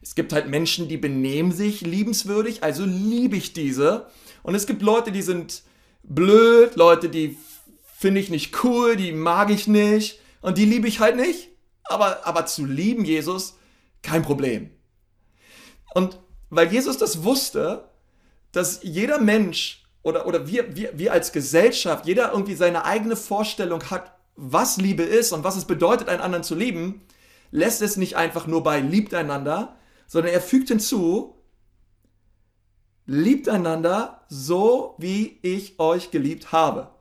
es 0.01 0.15
gibt 0.15 0.31
halt 0.31 0.47
Menschen, 0.47 0.87
die 0.87 0.97
benehmen 0.97 1.51
sich 1.51 1.81
liebenswürdig, 1.81 2.63
also 2.63 2.85
liebe 2.85 3.35
ich 3.35 3.51
diese. 3.51 4.07
Und 4.43 4.55
es 4.55 4.65
gibt 4.65 4.81
Leute, 4.81 5.11
die 5.11 5.21
sind 5.21 5.63
blöd, 6.03 6.75
Leute, 6.75 7.09
die 7.09 7.37
finde 7.97 8.19
ich 8.19 8.29
nicht 8.29 8.63
cool, 8.63 8.95
die 8.95 9.11
mag 9.11 9.49
ich 9.49 9.67
nicht 9.67 10.19
und 10.41 10.57
die 10.57 10.65
liebe 10.65 10.87
ich 10.87 10.99
halt 10.99 11.15
nicht. 11.15 11.49
Aber, 11.83 12.25
aber 12.25 12.45
zu 12.45 12.65
lieben, 12.65 13.05
Jesus, 13.05 13.57
kein 14.01 14.23
Problem. 14.23 14.71
Und 15.93 16.19
weil 16.49 16.71
Jesus 16.71 16.97
das 16.97 17.23
wusste, 17.23 17.89
dass 18.51 18.79
jeder 18.83 19.19
Mensch 19.19 19.83
oder, 20.03 20.25
oder 20.25 20.47
wir, 20.47 20.75
wir, 20.75 20.97
wir 20.97 21.13
als 21.13 21.31
Gesellschaft, 21.31 22.05
jeder 22.05 22.31
irgendwie 22.31 22.55
seine 22.55 22.85
eigene 22.85 23.15
Vorstellung 23.15 23.83
hat, 23.89 24.13
was 24.35 24.77
Liebe 24.77 25.03
ist 25.03 25.31
und 25.31 25.43
was 25.43 25.55
es 25.55 25.65
bedeutet, 25.65 26.09
einen 26.09 26.21
anderen 26.21 26.43
zu 26.43 26.55
lieben, 26.55 27.01
lässt 27.51 27.81
es 27.81 27.97
nicht 27.97 28.15
einfach 28.15 28.47
nur 28.47 28.63
bei 28.63 28.79
liebt 28.79 29.13
einander, 29.13 29.75
sondern 30.07 30.33
er 30.33 30.41
fügt 30.41 30.69
hinzu, 30.69 31.35
liebt 33.11 33.49
einander 33.49 34.21
so, 34.29 34.95
wie 34.97 35.39
ich 35.41 35.79
euch 35.79 36.11
geliebt 36.11 36.51
habe. 36.51 36.91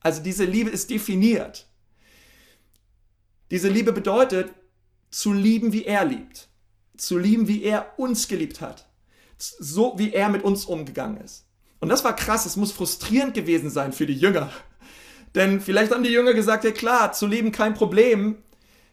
Also 0.00 0.22
diese 0.22 0.44
Liebe 0.44 0.70
ist 0.70 0.88
definiert. 0.90 1.66
Diese 3.50 3.68
Liebe 3.68 3.92
bedeutet, 3.92 4.52
zu 5.10 5.32
lieben, 5.32 5.72
wie 5.72 5.84
er 5.84 6.04
liebt. 6.04 6.48
Zu 6.96 7.18
lieben, 7.18 7.48
wie 7.48 7.62
er 7.62 7.98
uns 7.98 8.28
geliebt 8.28 8.60
hat. 8.60 8.88
So, 9.38 9.94
wie 9.98 10.12
er 10.12 10.30
mit 10.30 10.42
uns 10.42 10.64
umgegangen 10.64 11.20
ist. 11.20 11.44
Und 11.80 11.90
das 11.90 12.02
war 12.02 12.16
krass, 12.16 12.46
es 12.46 12.56
muss 12.56 12.72
frustrierend 12.72 13.34
gewesen 13.34 13.68
sein 13.68 13.92
für 13.92 14.06
die 14.06 14.14
Jünger. 14.14 14.50
Denn 15.34 15.60
vielleicht 15.60 15.92
haben 15.92 16.02
die 16.02 16.10
Jünger 16.10 16.32
gesagt, 16.32 16.64
ja 16.64 16.70
klar, 16.70 17.12
zu 17.12 17.26
lieben 17.26 17.52
kein 17.52 17.74
Problem. 17.74 18.42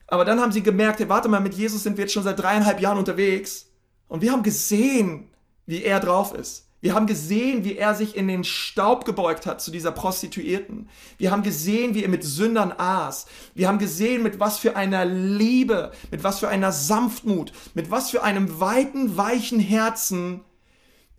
Aber 0.08 0.26
dann 0.26 0.42
haben 0.42 0.52
sie 0.52 0.62
gemerkt, 0.62 1.00
hey, 1.00 1.08
warte 1.08 1.30
mal, 1.30 1.40
mit 1.40 1.54
Jesus 1.54 1.84
sind 1.84 1.96
wir 1.98 2.04
jetzt 2.04 2.14
schon 2.14 2.24
seit 2.24 2.40
dreieinhalb 2.40 2.82
Jahren 2.82 2.98
unterwegs. 2.98 3.68
Und 4.10 4.22
wir 4.22 4.34
haben 4.34 4.44
gesehen, 4.44 5.30
wie 5.66 5.84
er 5.84 6.00
drauf 6.00 6.34
ist. 6.34 6.68
Wir 6.82 6.94
haben 6.94 7.08
gesehen, 7.08 7.64
wie 7.64 7.78
er 7.78 7.96
sich 7.96 8.18
in 8.18 8.28
den 8.28 8.44
Staub 8.44 9.06
gebeugt 9.06 9.46
hat 9.46 9.62
zu 9.62 9.72
dieser 9.72 9.94
Prostituierten. 9.94 10.90
Wir 11.18 11.32
haben 11.32 11.42
gesehen, 11.42 11.96
wie 11.96 12.04
er 12.04 12.10
mit 12.10 12.26
Sündern 12.26 12.74
aß. 12.78 13.26
Wir 13.56 13.70
haben 13.70 13.80
gesehen, 13.80 14.22
mit 14.22 14.42
was 14.42 14.60
für 14.60 14.76
einer 14.76 15.06
Liebe, 15.06 15.94
mit 16.12 16.26
was 16.26 16.40
für 16.40 16.50
einer 16.50 16.74
Sanftmut, 16.74 17.54
mit 17.74 17.90
was 17.90 18.10
für 18.10 18.22
einem 18.22 18.60
weiten, 18.60 19.16
weichen 19.16 19.62
Herzen 19.62 20.42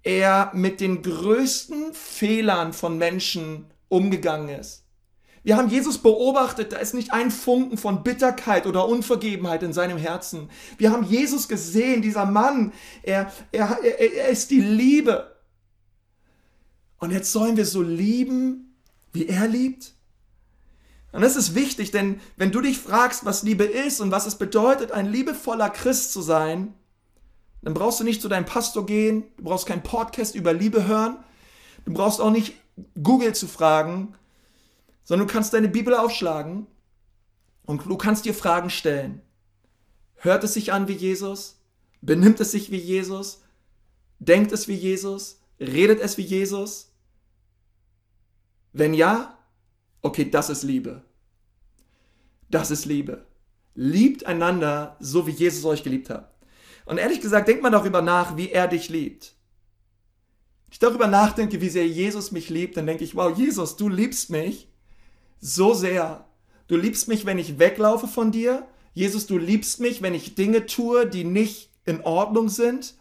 er 0.05 0.51
mit 0.53 0.81
den 0.81 1.03
größten 1.03 1.95
Fehlern 1.95 2.75
von 2.75 2.99
Menschen 2.99 3.71
umgegangen 3.89 4.51
ist. 4.51 4.84
Wir 5.45 5.59
haben 5.59 5.69
Jesus 5.69 5.99
beobachtet, 5.99 6.73
da 6.73 6.79
ist 6.79 6.95
nicht 6.95 7.13
ein 7.13 7.31
Funken 7.31 7.77
von 7.77 8.03
Bitterkeit 8.03 8.67
oder 8.67 8.89
Unvergebenheit 8.89 9.63
in 9.63 9.75
seinem 9.75 9.99
Herzen. 9.99 10.49
Wir 10.79 10.91
haben 10.91 11.05
Jesus 11.05 11.49
gesehen, 11.49 12.01
dieser 12.01 12.25
Mann, 12.25 12.73
er, 13.03 13.31
er, 13.53 13.79
er, 13.85 14.29
ist 14.29 14.51
die 14.51 14.63
Liebe. 14.63 15.37
Und 16.99 17.11
jetzt 17.11 17.31
sollen 17.31 17.59
wir 17.59 17.67
so 17.67 17.83
lieben, 17.83 18.75
wie 19.13 19.27
er 19.27 19.47
liebt? 19.47 19.93
Und 21.13 21.21
das 21.21 21.37
ist 21.37 21.55
wichtig, 21.55 21.91
denn 21.91 22.21
wenn 22.37 22.51
du 22.51 22.63
dich 22.63 22.79
fragst, 22.79 23.27
was 23.27 23.43
Liebe 23.43 23.65
ist 23.65 24.01
und 24.01 24.11
was 24.11 24.27
es 24.27 24.37
bedeutet, 24.37 24.93
ein 24.93 25.13
liebevoller 25.13 25.69
Christ 25.69 26.13
zu 26.13 26.23
sein, 26.23 26.73
dann 27.61 27.75
brauchst 27.75 28.01
du 28.01 28.05
nicht 28.05 28.23
zu 28.23 28.29
deinem 28.29 28.47
Pastor 28.47 28.87
gehen, 28.87 29.25
du 29.37 29.45
brauchst 29.45 29.67
keinen 29.67 29.83
Podcast 29.83 30.35
über 30.35 30.55
Liebe 30.55 30.87
hören, 30.87 31.19
du 31.85 31.93
brauchst 31.93 32.23
auch 32.23 32.31
nicht 32.31 32.55
Google 33.01 33.35
zu 33.35 33.47
fragen, 33.47 34.15
sondern 35.05 35.29
du 35.29 35.33
kannst 35.33 35.53
deine 35.53 35.69
Bibel 35.69 35.95
aufschlagen 35.95 36.67
und 37.65 37.87
du 37.87 37.97
kannst 37.97 38.25
dir 38.25 38.35
Fragen 38.35 38.71
stellen. 38.71 39.21
Hört 40.17 40.45
es 40.45 40.55
sich 40.55 40.73
an 40.73 40.89
wie 40.89 40.95
Jesus? 40.95 41.61
Benimmt 42.01 42.41
es 42.41 42.51
sich 42.51 42.71
wie 42.71 42.79
Jesus? 42.79 43.43
Denkt 44.19 44.53
es 44.53 44.69
wie 44.69 44.75
Jesus? 44.75 45.41
Redet 45.61 46.01
es 46.01 46.19
wie 46.19 46.23
Jesus? 46.23 46.93
Wenn 48.73 48.95
ja, 48.95 49.39
okay, 50.03 50.29
das 50.29 50.51
ist 50.51 50.63
Liebe. 50.63 51.03
Das 52.51 52.71
ist 52.71 52.87
Liebe. 52.87 53.27
Liebt 53.75 54.27
einander, 54.27 54.97
so 55.01 55.27
wie 55.27 55.33
Jesus 55.33 55.65
euch 55.65 55.83
geliebt 55.83 56.11
hat. 56.11 56.35
Und 56.87 56.99
ehrlich 56.99 57.21
gesagt, 57.21 57.49
denkt 57.49 57.63
mal 57.63 57.71
darüber 57.71 58.03
nach, 58.03 58.37
wie 58.37 58.51
er 58.51 58.69
dich 58.69 58.89
liebt. 58.89 59.35
Ich 60.71 60.79
darüber 60.79 61.07
nachdenke, 61.07 61.61
wie 61.61 61.69
sehr 61.69 61.87
Jesus 61.87 62.33
mich 62.33 62.51
liebt, 62.51 62.77
dann 62.77 62.87
denke 62.87 63.05
ich, 63.05 63.15
wow, 63.15 63.37
Jesus, 63.37 63.77
du 63.77 63.89
liebst 63.89 64.31
mich 64.31 64.69
so 65.45 65.75
sehr. 65.75 66.25
Du 66.69 66.77
liebst 66.77 67.07
mich, 67.07 67.27
wenn 67.27 67.39
ich 67.39 67.59
weglaufe 67.59 68.09
von 68.09 68.33
dir. 68.33 68.67
Jesus, 68.95 69.27
du 69.27 69.37
liebst 69.37 69.79
mich, 69.79 70.01
wenn 70.01 70.15
ich 70.15 70.35
Dinge 70.35 70.65
tue, 70.65 71.07
die 71.07 71.25
nicht 71.25 71.69
in 71.85 72.01
Ordnung 72.01 72.49
sind. 72.49 72.95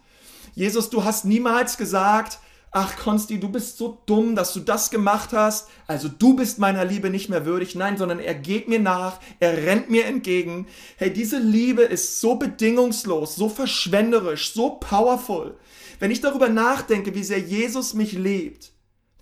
Jesus, 0.54 0.90
du 0.90 1.04
hast 1.04 1.24
niemals 1.24 1.78
gesagt, 1.78 2.40
ach 2.70 2.98
Konsti, 2.98 3.40
du 3.40 3.48
bist 3.48 3.78
so 3.78 4.02
dumm, 4.04 4.36
dass 4.36 4.52
du 4.52 4.60
das 4.60 4.90
gemacht 4.90 5.32
hast, 5.32 5.68
also 5.86 6.08
du 6.08 6.36
bist 6.36 6.58
meiner 6.58 6.84
Liebe 6.84 7.08
nicht 7.08 7.30
mehr 7.30 7.46
würdig. 7.46 7.76
Nein, 7.76 7.96
sondern 7.96 8.18
er 8.18 8.34
geht 8.34 8.68
mir 8.68 8.80
nach, 8.80 9.20
er 9.40 9.56
rennt 9.56 9.88
mir 9.88 10.04
entgegen. 10.04 10.66
Hey, 10.98 11.10
diese 11.10 11.38
Liebe 11.38 11.82
ist 11.82 12.20
so 12.20 12.34
bedingungslos, 12.34 13.36
so 13.36 13.48
verschwenderisch, 13.48 14.52
so 14.52 14.70
powerful. 14.70 15.56
Wenn 15.98 16.10
ich 16.10 16.20
darüber 16.20 16.50
nachdenke, 16.50 17.14
wie 17.14 17.24
sehr 17.24 17.38
Jesus 17.38 17.94
mich 17.94 18.12
liebt, 18.12 18.72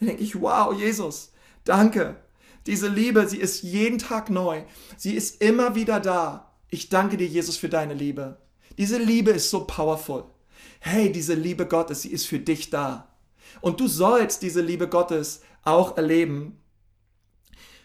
dann 0.00 0.08
denke 0.08 0.24
ich, 0.24 0.40
wow, 0.40 0.74
Jesus, 0.76 1.32
danke. 1.62 2.16
Diese 2.66 2.88
Liebe, 2.88 3.28
sie 3.28 3.38
ist 3.38 3.62
jeden 3.62 3.98
Tag 3.98 4.30
neu. 4.30 4.62
Sie 4.96 5.14
ist 5.14 5.42
immer 5.42 5.74
wieder 5.74 6.00
da. 6.00 6.52
Ich 6.68 6.88
danke 6.88 7.16
dir, 7.16 7.26
Jesus, 7.26 7.56
für 7.56 7.68
deine 7.68 7.94
Liebe. 7.94 8.38
Diese 8.78 8.98
Liebe 8.98 9.32
ist 9.32 9.50
so 9.50 9.64
powerful. 9.66 10.24
Hey, 10.80 11.12
diese 11.12 11.34
Liebe 11.34 11.66
Gottes, 11.66 12.02
sie 12.02 12.10
ist 12.10 12.26
für 12.26 12.38
dich 12.38 12.70
da. 12.70 13.08
Und 13.60 13.80
du 13.80 13.88
sollst 13.88 14.42
diese 14.42 14.60
Liebe 14.60 14.88
Gottes 14.88 15.42
auch 15.64 15.96
erleben. 15.96 16.58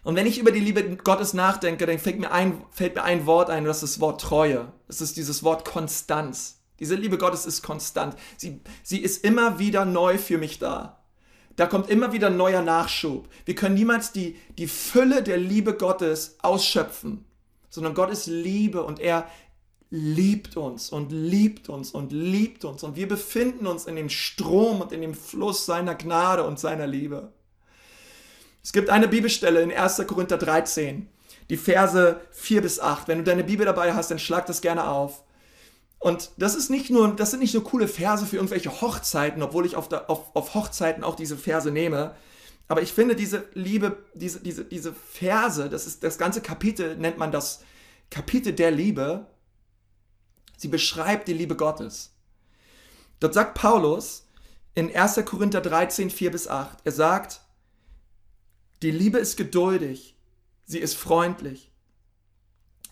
Und 0.03 0.15
wenn 0.15 0.25
ich 0.25 0.39
über 0.39 0.51
die 0.51 0.61
Liebe 0.61 0.95
Gottes 0.95 1.33
nachdenke, 1.33 1.85
dann 1.85 1.99
fällt 1.99 2.19
mir 2.19 2.31
ein, 2.31 2.63
fällt 2.71 2.95
mir 2.95 3.03
ein 3.03 3.25
Wort 3.25 3.49
ein, 3.49 3.63
und 3.63 3.67
das 3.67 3.83
ist 3.83 3.95
das 3.95 3.99
Wort 3.99 4.21
Treue. 4.21 4.71
Das 4.87 5.01
ist 5.01 5.17
dieses 5.17 5.43
Wort 5.43 5.65
Konstanz. 5.65 6.61
Diese 6.79 6.95
Liebe 6.95 7.17
Gottes 7.17 7.45
ist 7.45 7.63
konstant. 7.63 8.15
Sie, 8.37 8.61
sie 8.83 8.99
ist 8.99 9.23
immer 9.23 9.59
wieder 9.59 9.83
neu 9.83 10.17
für 10.17 10.37
mich 10.37 10.59
da. 10.59 10.96
Da 11.57 11.65
kommt 11.65 11.89
immer 11.89 12.13
wieder 12.13 12.29
neuer 12.29 12.61
Nachschub. 12.61 13.27
Wir 13.43 13.55
können 13.55 13.75
niemals 13.75 14.11
die, 14.13 14.37
die 14.57 14.67
Fülle 14.67 15.21
der 15.21 15.37
Liebe 15.37 15.73
Gottes 15.73 16.37
ausschöpfen, 16.41 17.25
sondern 17.69 17.93
Gott 17.93 18.11
ist 18.11 18.27
Liebe 18.27 18.83
und 18.83 18.99
er, 18.99 19.27
liebt 19.89 20.57
uns 20.57 20.89
und 20.89 21.11
liebt 21.11 21.69
uns 21.69 21.91
und 21.91 22.11
liebt 22.11 22.65
uns 22.65 22.83
und 22.83 22.95
wir 22.95 23.07
befinden 23.07 23.67
uns 23.67 23.85
in 23.85 23.95
dem 23.95 24.09
Strom 24.09 24.81
und 24.81 24.91
in 24.91 25.01
dem 25.01 25.13
Fluss 25.13 25.65
seiner 25.65 25.95
Gnade 25.95 26.43
und 26.43 26.59
seiner 26.59 26.87
Liebe. 26.87 27.31
Es 28.63 28.73
gibt 28.73 28.89
eine 28.89 29.07
Bibelstelle 29.07 29.61
in 29.61 29.71
1. 29.71 30.05
Korinther 30.07 30.37
13, 30.37 31.07
die 31.49 31.57
Verse 31.57 32.19
4 32.31 32.61
bis 32.61 32.79
8. 32.79 33.07
Wenn 33.07 33.19
du 33.19 33.23
deine 33.23 33.45
Bibel 33.45 33.65
dabei 33.65 33.93
hast, 33.93 34.11
dann 34.11 34.19
schlag 34.19 34.45
das 34.45 34.61
gerne 34.61 34.89
auf. 34.89 35.23
Und 35.99 36.31
das 36.37 36.55
ist 36.55 36.69
nicht 36.69 36.89
nur, 36.89 37.15
das 37.15 37.31
sind 37.31 37.39
nicht 37.39 37.53
nur 37.53 37.63
coole 37.63 37.87
Verse 37.87 38.25
für 38.25 38.35
irgendwelche 38.35 38.81
Hochzeiten, 38.81 39.41
obwohl 39.41 39.65
ich 39.65 39.75
auf, 39.75 39.89
der, 39.89 40.09
auf, 40.09 40.35
auf 40.35 40.53
Hochzeiten 40.53 41.03
auch 41.03 41.15
diese 41.15 41.37
Verse 41.37 41.71
nehme. 41.71 42.15
Aber 42.67 42.81
ich 42.81 42.93
finde 42.93 43.15
diese 43.15 43.45
Liebe, 43.53 44.05
diese, 44.13 44.39
diese, 44.39 44.65
diese 44.65 44.93
Verse, 44.93 45.69
das 45.69 45.87
ist 45.87 46.03
das 46.03 46.17
ganze 46.17 46.41
Kapitel, 46.41 46.97
nennt 46.97 47.17
man 47.17 47.31
das 47.31 47.63
Kapitel 48.09 48.53
der 48.53 48.71
Liebe. 48.71 49.25
Sie 50.57 50.67
beschreibt 50.67 51.27
die 51.27 51.33
Liebe 51.33 51.55
Gottes. 51.55 52.13
Dort 53.19 53.33
sagt 53.33 53.55
Paulus 53.55 54.27
in 54.75 54.95
1. 54.95 55.23
Korinther 55.25 55.61
13, 55.61 56.09
4 56.11 56.31
bis 56.31 56.47
8, 56.47 56.79
er 56.83 56.91
sagt, 56.91 57.41
die 58.83 58.91
Liebe 58.91 59.17
ist 59.17 59.35
geduldig, 59.37 60.15
sie 60.65 60.77
ist 60.79 60.95
freundlich. 60.95 61.71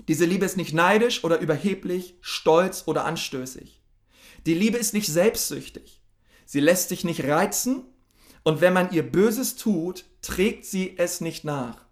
Diese 0.08 0.26
Liebe 0.26 0.46
ist 0.46 0.58
nicht 0.58 0.74
neidisch 0.74 1.24
oder 1.24 1.40
überheblich, 1.40 2.16
stolz 2.22 2.84
oder 2.86 3.06
anstößig. 3.06 3.82
Die 4.46 4.54
Liebe 4.54 4.78
ist 4.78 4.94
nicht 4.94 5.08
selbstsüchtig. 5.08 6.02
Sie 6.46 6.60
lässt 6.60 6.90
sich 6.90 7.04
nicht 7.04 7.24
reizen 7.24 7.84
und 8.44 8.62
wenn 8.62 8.74
man 8.74 8.92
ihr 8.92 9.04
Böses 9.04 9.56
tut, 9.56 10.06
trägt 10.22 10.66
sie 10.66 10.96
es 10.98 11.22
nicht 11.22 11.44
nach. 11.44 11.86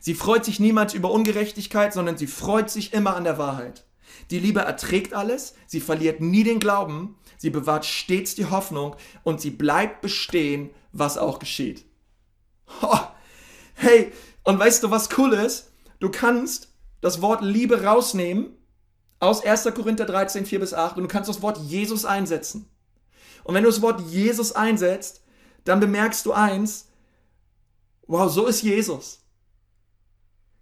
Sie 0.00 0.14
freut 0.14 0.44
sich 0.44 0.60
niemals 0.60 0.92
über 0.92 1.10
Ungerechtigkeit, 1.10 1.92
sondern 1.92 2.18
sie 2.18 2.26
freut 2.26 2.70
sich 2.70 2.92
immer 2.92 3.16
an 3.16 3.24
der 3.24 3.38
Wahrheit. 3.38 3.86
Die 4.30 4.38
Liebe 4.38 4.60
erträgt 4.60 5.14
alles, 5.14 5.54
sie 5.66 5.80
verliert 5.80 6.20
nie 6.20 6.44
den 6.44 6.60
Glauben, 6.60 7.16
sie 7.38 7.50
bewahrt 7.50 7.86
stets 7.86 8.34
die 8.34 8.46
Hoffnung 8.46 8.96
und 9.22 9.40
sie 9.40 9.50
bleibt 9.50 10.02
bestehen, 10.02 10.70
was 10.92 11.18
auch 11.18 11.38
geschieht. 11.38 11.84
Oh, 12.82 12.98
hey, 13.74 14.12
und 14.44 14.58
weißt 14.58 14.82
du, 14.82 14.90
was 14.90 15.08
cool 15.16 15.32
ist? 15.32 15.72
Du 16.00 16.10
kannst 16.10 16.68
das 17.00 17.22
Wort 17.22 17.42
Liebe 17.42 17.84
rausnehmen 17.84 18.50
aus 19.20 19.44
1. 19.44 19.64
Korinther 19.74 20.06
13, 20.06 20.46
4 20.46 20.60
bis 20.60 20.74
8 20.74 20.96
und 20.96 21.02
du 21.04 21.08
kannst 21.08 21.28
das 21.28 21.42
Wort 21.42 21.58
Jesus 21.58 22.04
einsetzen. 22.04 22.68
Und 23.44 23.54
wenn 23.54 23.64
du 23.64 23.70
das 23.70 23.82
Wort 23.82 24.00
Jesus 24.10 24.52
einsetzt, 24.52 25.22
dann 25.64 25.80
bemerkst 25.80 26.24
du 26.26 26.32
eins, 26.32 26.88
wow, 28.06 28.30
so 28.30 28.46
ist 28.46 28.62
Jesus. 28.62 29.20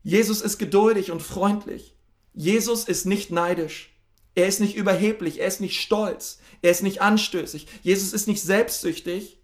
Jesus 0.03 0.41
ist 0.41 0.59
geduldig 0.59 1.11
und 1.11 1.21
freundlich. 1.21 1.97
Jesus 2.33 2.85
ist 2.85 3.07
nicht 3.07 3.31
neidisch. 3.31 3.93
Er 4.35 4.47
ist 4.47 4.61
nicht 4.61 4.77
überheblich, 4.77 5.41
er 5.41 5.47
ist 5.47 5.63
nicht 5.63 5.81
stolz, 5.81 6.39
er 6.61 6.71
ist 6.71 6.83
nicht 6.83 7.01
anstößig. 7.01 7.67
Jesus 7.83 8.13
ist 8.13 8.29
nicht 8.29 8.43
selbstsüchtig, 8.43 9.41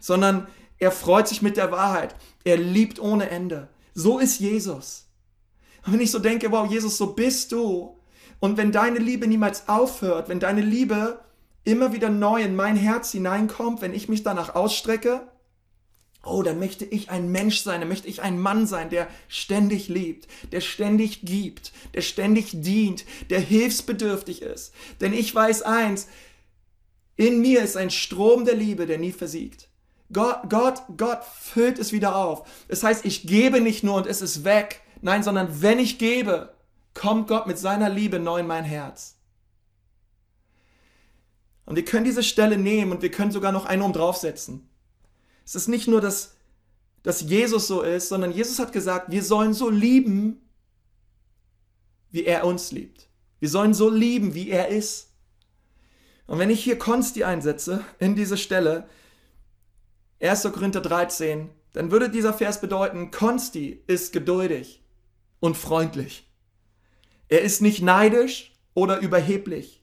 sondern 0.00 0.48
er 0.78 0.90
freut 0.90 1.28
sich 1.28 1.42
mit 1.42 1.58
der 1.58 1.70
Wahrheit. 1.70 2.14
Er 2.42 2.56
liebt 2.56 2.98
ohne 2.98 3.28
Ende. 3.28 3.68
So 3.92 4.18
ist 4.18 4.40
Jesus. 4.40 5.09
Und 5.86 5.94
wenn 5.94 6.00
ich 6.00 6.10
so 6.10 6.18
denke, 6.18 6.50
wow, 6.50 6.70
Jesus, 6.70 6.96
so 6.96 7.14
bist 7.14 7.52
du. 7.52 7.96
Und 8.38 8.56
wenn 8.56 8.72
deine 8.72 8.98
Liebe 8.98 9.26
niemals 9.26 9.68
aufhört, 9.68 10.28
wenn 10.28 10.40
deine 10.40 10.62
Liebe 10.62 11.20
immer 11.64 11.92
wieder 11.92 12.08
neu 12.08 12.42
in 12.42 12.56
mein 12.56 12.76
Herz 12.76 13.12
hineinkommt, 13.12 13.82
wenn 13.82 13.94
ich 13.94 14.08
mich 14.08 14.22
danach 14.22 14.54
ausstrecke, 14.54 15.22
Oh, 16.22 16.42
dann 16.42 16.58
möchte 16.58 16.84
ich 16.84 17.08
ein 17.08 17.32
Mensch 17.32 17.62
sein, 17.62 17.80
dann 17.80 17.88
möchte 17.88 18.08
ich 18.08 18.20
ein 18.20 18.38
Mann 18.38 18.66
sein, 18.66 18.90
der 18.90 19.08
ständig 19.28 19.88
liebt, 19.88 20.28
der 20.52 20.60
ständig 20.60 21.22
gibt, 21.22 21.72
der 21.94 22.02
ständig 22.02 22.50
dient, 22.52 23.06
der 23.30 23.40
hilfsbedürftig 23.40 24.42
ist. 24.42 24.74
Denn 25.00 25.14
ich 25.14 25.34
weiß 25.34 25.62
eins, 25.62 26.08
in 27.16 27.40
mir 27.40 27.62
ist 27.62 27.76
ein 27.76 27.90
Strom 27.90 28.44
der 28.44 28.54
Liebe, 28.54 28.84
der 28.84 28.98
nie 28.98 29.12
versiegt. 29.12 29.68
Gott, 30.12 30.50
Gott, 30.50 30.82
Gott 30.98 31.20
füllt 31.24 31.78
es 31.78 31.92
wieder 31.92 32.16
auf. 32.16 32.46
Das 32.68 32.82
heißt, 32.82 33.06
ich 33.06 33.26
gebe 33.26 33.60
nicht 33.60 33.82
nur 33.82 33.94
und 33.94 34.06
es 34.06 34.20
ist 34.20 34.44
weg. 34.44 34.82
Nein, 35.00 35.22
sondern 35.22 35.62
wenn 35.62 35.78
ich 35.78 35.98
gebe, 35.98 36.54
kommt 36.94 37.28
Gott 37.28 37.46
mit 37.46 37.58
seiner 37.58 37.88
Liebe 37.88 38.18
neu 38.18 38.40
in 38.40 38.46
mein 38.46 38.64
Herz. 38.64 39.16
Und 41.64 41.76
wir 41.76 41.84
können 41.84 42.04
diese 42.04 42.22
Stelle 42.22 42.58
nehmen 42.58 42.92
und 42.92 43.02
wir 43.02 43.10
können 43.10 43.30
sogar 43.30 43.52
noch 43.52 43.64
einen 43.64 43.82
um 43.82 43.92
draufsetzen. 43.92 44.68
Es 45.44 45.54
ist 45.54 45.68
nicht 45.68 45.88
nur, 45.88 46.00
dass, 46.00 46.34
dass 47.02 47.22
Jesus 47.22 47.68
so 47.68 47.82
ist, 47.82 48.08
sondern 48.08 48.32
Jesus 48.32 48.58
hat 48.58 48.72
gesagt, 48.72 49.10
wir 49.10 49.22
sollen 49.22 49.54
so 49.54 49.70
lieben, 49.70 50.40
wie 52.10 52.24
er 52.24 52.44
uns 52.44 52.72
liebt. 52.72 53.08
Wir 53.38 53.48
sollen 53.48 53.72
so 53.72 53.88
lieben, 53.88 54.34
wie 54.34 54.50
er 54.50 54.68
ist. 54.68 55.12
Und 56.26 56.38
wenn 56.38 56.50
ich 56.50 56.62
hier 56.62 56.78
Konsti 56.78 57.24
einsetze, 57.24 57.84
in 57.98 58.16
diese 58.16 58.36
Stelle, 58.36 58.88
1. 60.20 60.42
Korinther 60.52 60.80
13, 60.80 61.48
dann 61.72 61.90
würde 61.90 62.10
dieser 62.10 62.34
Vers 62.34 62.60
bedeuten, 62.60 63.10
Konsti 63.10 63.82
ist 63.86 64.12
geduldig 64.12 64.79
und 65.40 65.56
freundlich. 65.56 66.30
Er 67.28 67.40
ist 67.42 67.62
nicht 67.62 67.82
neidisch 67.82 68.52
oder 68.74 68.98
überheblich. 68.98 69.82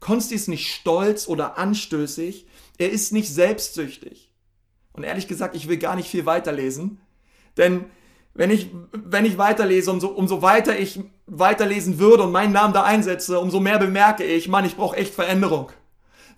Konsti 0.00 0.34
ist 0.34 0.48
nicht 0.48 0.72
stolz 0.72 1.28
oder 1.28 1.58
anstößig. 1.58 2.46
Er 2.78 2.90
ist 2.90 3.12
nicht 3.12 3.32
selbstsüchtig. 3.32 4.30
Und 4.92 5.04
ehrlich 5.04 5.28
gesagt, 5.28 5.56
ich 5.56 5.68
will 5.68 5.78
gar 5.78 5.96
nicht 5.96 6.08
viel 6.08 6.26
weiterlesen. 6.26 7.00
Denn 7.56 7.86
wenn 8.34 8.50
ich, 8.50 8.70
wenn 8.92 9.24
ich 9.24 9.38
weiterlese, 9.38 9.90
umso, 9.90 10.08
umso 10.08 10.42
weiter 10.42 10.78
ich 10.78 11.00
weiterlesen 11.26 11.98
würde 11.98 12.24
und 12.24 12.32
meinen 12.32 12.52
Namen 12.52 12.74
da 12.74 12.82
einsetze, 12.82 13.38
umso 13.38 13.60
mehr 13.60 13.78
bemerke 13.78 14.24
ich, 14.24 14.48
Mann, 14.48 14.64
ich 14.64 14.76
brauche 14.76 14.96
echt 14.96 15.14
Veränderung. 15.14 15.70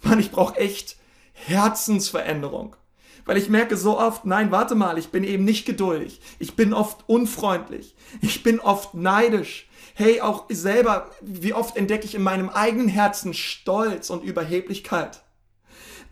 Mann, 0.02 0.18
ich 0.18 0.30
brauche 0.30 0.56
echt 0.56 0.96
Herzensveränderung. 1.32 2.76
Weil 3.24 3.36
ich 3.36 3.48
merke 3.48 3.76
so 3.76 3.98
oft, 3.98 4.26
nein, 4.26 4.50
warte 4.50 4.74
mal, 4.74 4.98
ich 4.98 5.08
bin 5.08 5.24
eben 5.24 5.44
nicht 5.44 5.64
geduldig. 5.64 6.20
Ich 6.38 6.56
bin 6.56 6.72
oft 6.74 7.08
unfreundlich. 7.08 7.94
Ich 8.20 8.42
bin 8.42 8.60
oft 8.60 8.94
neidisch. 8.94 9.68
Hey, 9.94 10.20
auch 10.20 10.46
selber, 10.48 11.10
wie 11.22 11.54
oft 11.54 11.76
entdecke 11.76 12.04
ich 12.04 12.14
in 12.14 12.22
meinem 12.22 12.50
eigenen 12.50 12.88
Herzen 12.88 13.32
Stolz 13.32 14.10
und 14.10 14.24
Überheblichkeit. 14.24 15.22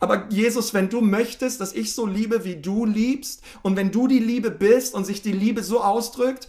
Aber 0.03 0.27
Jesus, 0.31 0.75
wenn 0.75 0.89
du 0.89 1.01
möchtest, 1.01 1.61
dass 1.61 1.73
ich 1.73 1.95
so 1.95 2.07
liebe, 2.07 2.45
wie 2.45 2.57
du 2.57 2.87
liebst, 2.87 3.43
und 3.63 3.77
wenn 3.77 3.93
du 3.93 4.09
die 4.09 4.19
Liebe 4.19 4.51
bist 4.51 4.95
und 4.95 5.05
sich 5.05 5.23
die 5.23 5.33
Liebe 5.33 5.63
so 5.63 5.81
ausdrückt, 5.81 6.49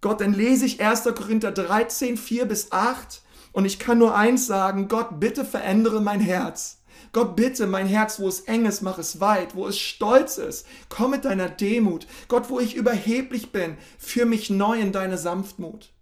Gott, 0.00 0.22
dann 0.22 0.32
lese 0.32 0.64
ich 0.64 0.80
1. 0.80 1.04
Korinther 1.14 1.52
13, 1.52 2.16
4 2.16 2.46
bis 2.46 2.72
8 2.72 3.20
und 3.52 3.66
ich 3.66 3.78
kann 3.78 3.98
nur 3.98 4.14
eins 4.14 4.46
sagen, 4.46 4.88
Gott, 4.88 5.20
bitte 5.20 5.44
verändere 5.44 6.00
mein 6.00 6.20
Herz. 6.20 6.79
Gott, 7.12 7.34
bitte, 7.34 7.66
mein 7.66 7.86
Herz, 7.86 8.20
wo 8.20 8.28
es 8.28 8.40
eng 8.40 8.66
ist, 8.66 8.82
mach 8.82 8.98
es 8.98 9.20
weit, 9.20 9.56
wo 9.56 9.66
es 9.66 9.78
stolz 9.78 10.38
ist, 10.38 10.66
komm 10.88 11.10
mit 11.10 11.24
deiner 11.24 11.48
Demut. 11.48 12.06
Gott, 12.28 12.50
wo 12.50 12.60
ich 12.60 12.76
überheblich 12.76 13.50
bin, 13.50 13.76
führ 13.98 14.26
mich 14.26 14.48
neu 14.48 14.80
in 14.80 14.92
deine 14.92 15.18
Sanftmut. 15.18 15.92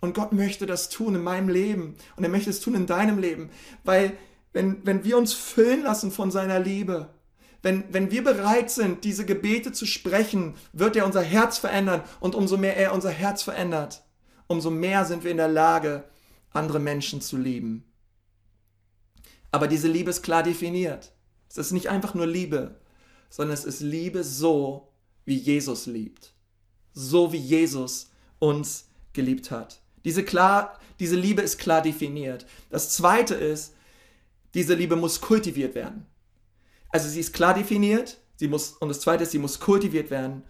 Und 0.00 0.14
Gott 0.14 0.32
möchte 0.32 0.64
das 0.64 0.88
tun 0.88 1.14
in 1.14 1.22
meinem 1.22 1.48
Leben 1.50 1.96
und 2.16 2.24
er 2.24 2.30
möchte 2.30 2.48
es 2.48 2.60
tun 2.60 2.74
in 2.74 2.86
deinem 2.86 3.18
Leben, 3.18 3.50
weil 3.84 4.16
wenn, 4.52 4.84
wenn 4.84 5.04
wir 5.04 5.18
uns 5.18 5.34
füllen 5.34 5.82
lassen 5.82 6.10
von 6.10 6.30
seiner 6.30 6.58
Liebe, 6.58 7.10
wenn, 7.62 7.84
wenn 7.92 8.10
wir 8.10 8.24
bereit 8.24 8.70
sind, 8.70 9.04
diese 9.04 9.26
Gebete 9.26 9.72
zu 9.72 9.84
sprechen, 9.84 10.54
wird 10.72 10.96
er 10.96 11.04
unser 11.04 11.20
Herz 11.20 11.58
verändern 11.58 12.02
und 12.18 12.34
umso 12.34 12.56
mehr 12.56 12.78
er 12.78 12.94
unser 12.94 13.10
Herz 13.10 13.42
verändert, 13.42 14.02
umso 14.46 14.70
mehr 14.70 15.04
sind 15.04 15.22
wir 15.22 15.30
in 15.30 15.36
der 15.36 15.48
Lage, 15.48 16.04
andere 16.52 16.80
Menschen 16.80 17.20
zu 17.20 17.36
lieben. 17.36 17.84
Aber 19.50 19.66
diese 19.66 19.88
Liebe 19.88 20.10
ist 20.10 20.22
klar 20.22 20.42
definiert. 20.42 21.12
Es 21.48 21.58
ist 21.58 21.72
nicht 21.72 21.88
einfach 21.88 22.14
nur 22.14 22.26
Liebe, 22.26 22.80
sondern 23.28 23.54
es 23.54 23.64
ist 23.64 23.80
Liebe 23.80 24.22
so, 24.24 24.92
wie 25.24 25.36
Jesus 25.36 25.86
liebt. 25.86 26.32
So 26.92 27.32
wie 27.32 27.38
Jesus 27.38 28.10
uns 28.38 28.88
geliebt 29.12 29.50
hat. 29.50 29.80
Diese, 30.04 30.24
klar, 30.24 30.78
diese 30.98 31.16
Liebe 31.16 31.42
ist 31.42 31.58
klar 31.58 31.82
definiert. 31.82 32.46
Das 32.70 32.90
zweite 32.90 33.34
ist, 33.34 33.74
diese 34.54 34.74
Liebe 34.74 34.96
muss 34.96 35.20
kultiviert 35.20 35.74
werden. 35.74 36.06
Also 36.88 37.08
sie 37.08 37.20
ist 37.20 37.32
klar 37.32 37.54
definiert, 37.54 38.18
sie 38.36 38.48
muss, 38.48 38.72
und 38.72 38.88
das 38.88 39.00
zweite 39.00 39.22
ist, 39.24 39.30
sie 39.30 39.38
muss 39.38 39.60
kultiviert 39.60 40.10
werden. 40.10 40.42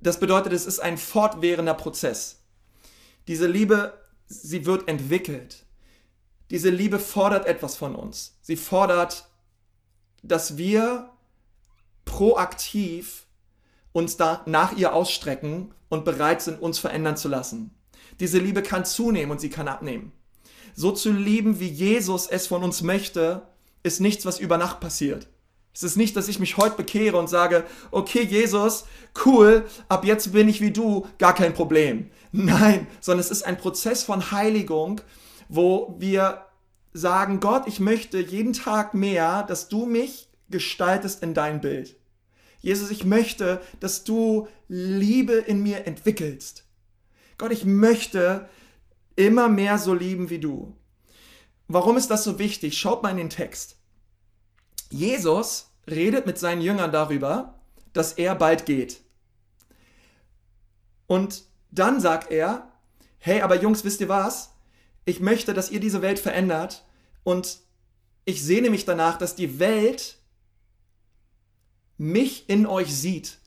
Das 0.00 0.20
bedeutet, 0.20 0.52
es 0.52 0.66
ist 0.66 0.80
ein 0.80 0.98
fortwährender 0.98 1.74
Prozess. 1.74 2.42
Diese 3.28 3.46
Liebe, 3.46 3.94
sie 4.26 4.66
wird 4.66 4.88
entwickelt. 4.88 5.64
Diese 6.50 6.70
Liebe 6.70 6.98
fordert 6.98 7.46
etwas 7.46 7.76
von 7.76 7.94
uns. 7.94 8.36
Sie 8.42 8.56
fordert, 8.56 9.28
dass 10.22 10.56
wir 10.56 11.10
proaktiv 12.04 13.26
uns 13.92 14.16
da 14.16 14.42
nach 14.46 14.76
ihr 14.76 14.92
ausstrecken 14.94 15.74
und 15.88 16.04
bereit 16.04 16.42
sind, 16.42 16.60
uns 16.60 16.78
verändern 16.78 17.16
zu 17.16 17.28
lassen. 17.28 17.74
Diese 18.18 18.38
Liebe 18.38 18.62
kann 18.62 18.84
zunehmen 18.84 19.30
und 19.30 19.40
sie 19.40 19.50
kann 19.50 19.68
abnehmen. 19.68 20.12
So 20.74 20.92
zu 20.92 21.12
lieben, 21.12 21.60
wie 21.60 21.68
Jesus 21.68 22.26
es 22.26 22.46
von 22.46 22.62
uns 22.62 22.82
möchte, 22.82 23.42
ist 23.82 24.00
nichts, 24.00 24.26
was 24.26 24.38
über 24.38 24.58
Nacht 24.58 24.80
passiert. 24.80 25.28
Es 25.72 25.82
ist 25.82 25.96
nicht, 25.96 26.16
dass 26.16 26.28
ich 26.28 26.40
mich 26.40 26.56
heute 26.56 26.76
bekehre 26.76 27.16
und 27.16 27.28
sage, 27.28 27.64
okay, 27.90 28.22
Jesus, 28.22 28.84
cool, 29.24 29.64
ab 29.88 30.04
jetzt 30.04 30.32
bin 30.32 30.48
ich 30.48 30.60
wie 30.60 30.72
du, 30.72 31.06
gar 31.18 31.34
kein 31.34 31.54
Problem. 31.54 32.10
Nein, 32.32 32.86
sondern 33.00 33.20
es 33.20 33.30
ist 33.30 33.44
ein 33.44 33.56
Prozess 33.56 34.02
von 34.02 34.32
Heiligung, 34.32 35.00
wo 35.50 35.96
wir 35.98 36.46
sagen, 36.92 37.40
Gott, 37.40 37.66
ich 37.66 37.80
möchte 37.80 38.18
jeden 38.20 38.52
Tag 38.52 38.94
mehr, 38.94 39.42
dass 39.42 39.68
du 39.68 39.84
mich 39.84 40.28
gestaltest 40.48 41.22
in 41.22 41.34
dein 41.34 41.60
Bild. 41.60 41.96
Jesus, 42.60 42.90
ich 42.90 43.04
möchte, 43.04 43.60
dass 43.80 44.04
du 44.04 44.46
Liebe 44.68 45.32
in 45.32 45.62
mir 45.62 45.86
entwickelst. 45.86 46.64
Gott, 47.36 47.50
ich 47.50 47.64
möchte 47.64 48.48
immer 49.16 49.48
mehr 49.48 49.78
so 49.78 49.92
lieben 49.92 50.30
wie 50.30 50.38
du. 50.38 50.76
Warum 51.66 51.96
ist 51.96 52.10
das 52.10 52.22
so 52.22 52.38
wichtig? 52.38 52.78
Schaut 52.78 53.02
mal 53.02 53.10
in 53.10 53.16
den 53.16 53.30
Text. 53.30 53.76
Jesus 54.90 55.70
redet 55.88 56.26
mit 56.26 56.38
seinen 56.38 56.62
Jüngern 56.62 56.92
darüber, 56.92 57.60
dass 57.92 58.12
er 58.12 58.36
bald 58.36 58.66
geht. 58.66 59.00
Und 61.08 61.42
dann 61.72 62.00
sagt 62.00 62.30
er, 62.30 62.70
hey, 63.18 63.40
aber 63.40 63.60
Jungs, 63.60 63.84
wisst 63.84 64.00
ihr 64.00 64.08
was? 64.08 64.49
Ich 65.10 65.18
möchte, 65.18 65.54
dass 65.54 65.72
ihr 65.72 65.80
diese 65.80 66.02
Welt 66.02 66.20
verändert 66.20 66.84
und 67.24 67.58
ich 68.24 68.44
sehne 68.44 68.70
mich 68.70 68.84
danach, 68.84 69.18
dass 69.18 69.34
die 69.34 69.58
Welt 69.58 70.18
mich 71.98 72.48
in 72.48 72.64
euch 72.64 72.94
sieht. 72.94 73.38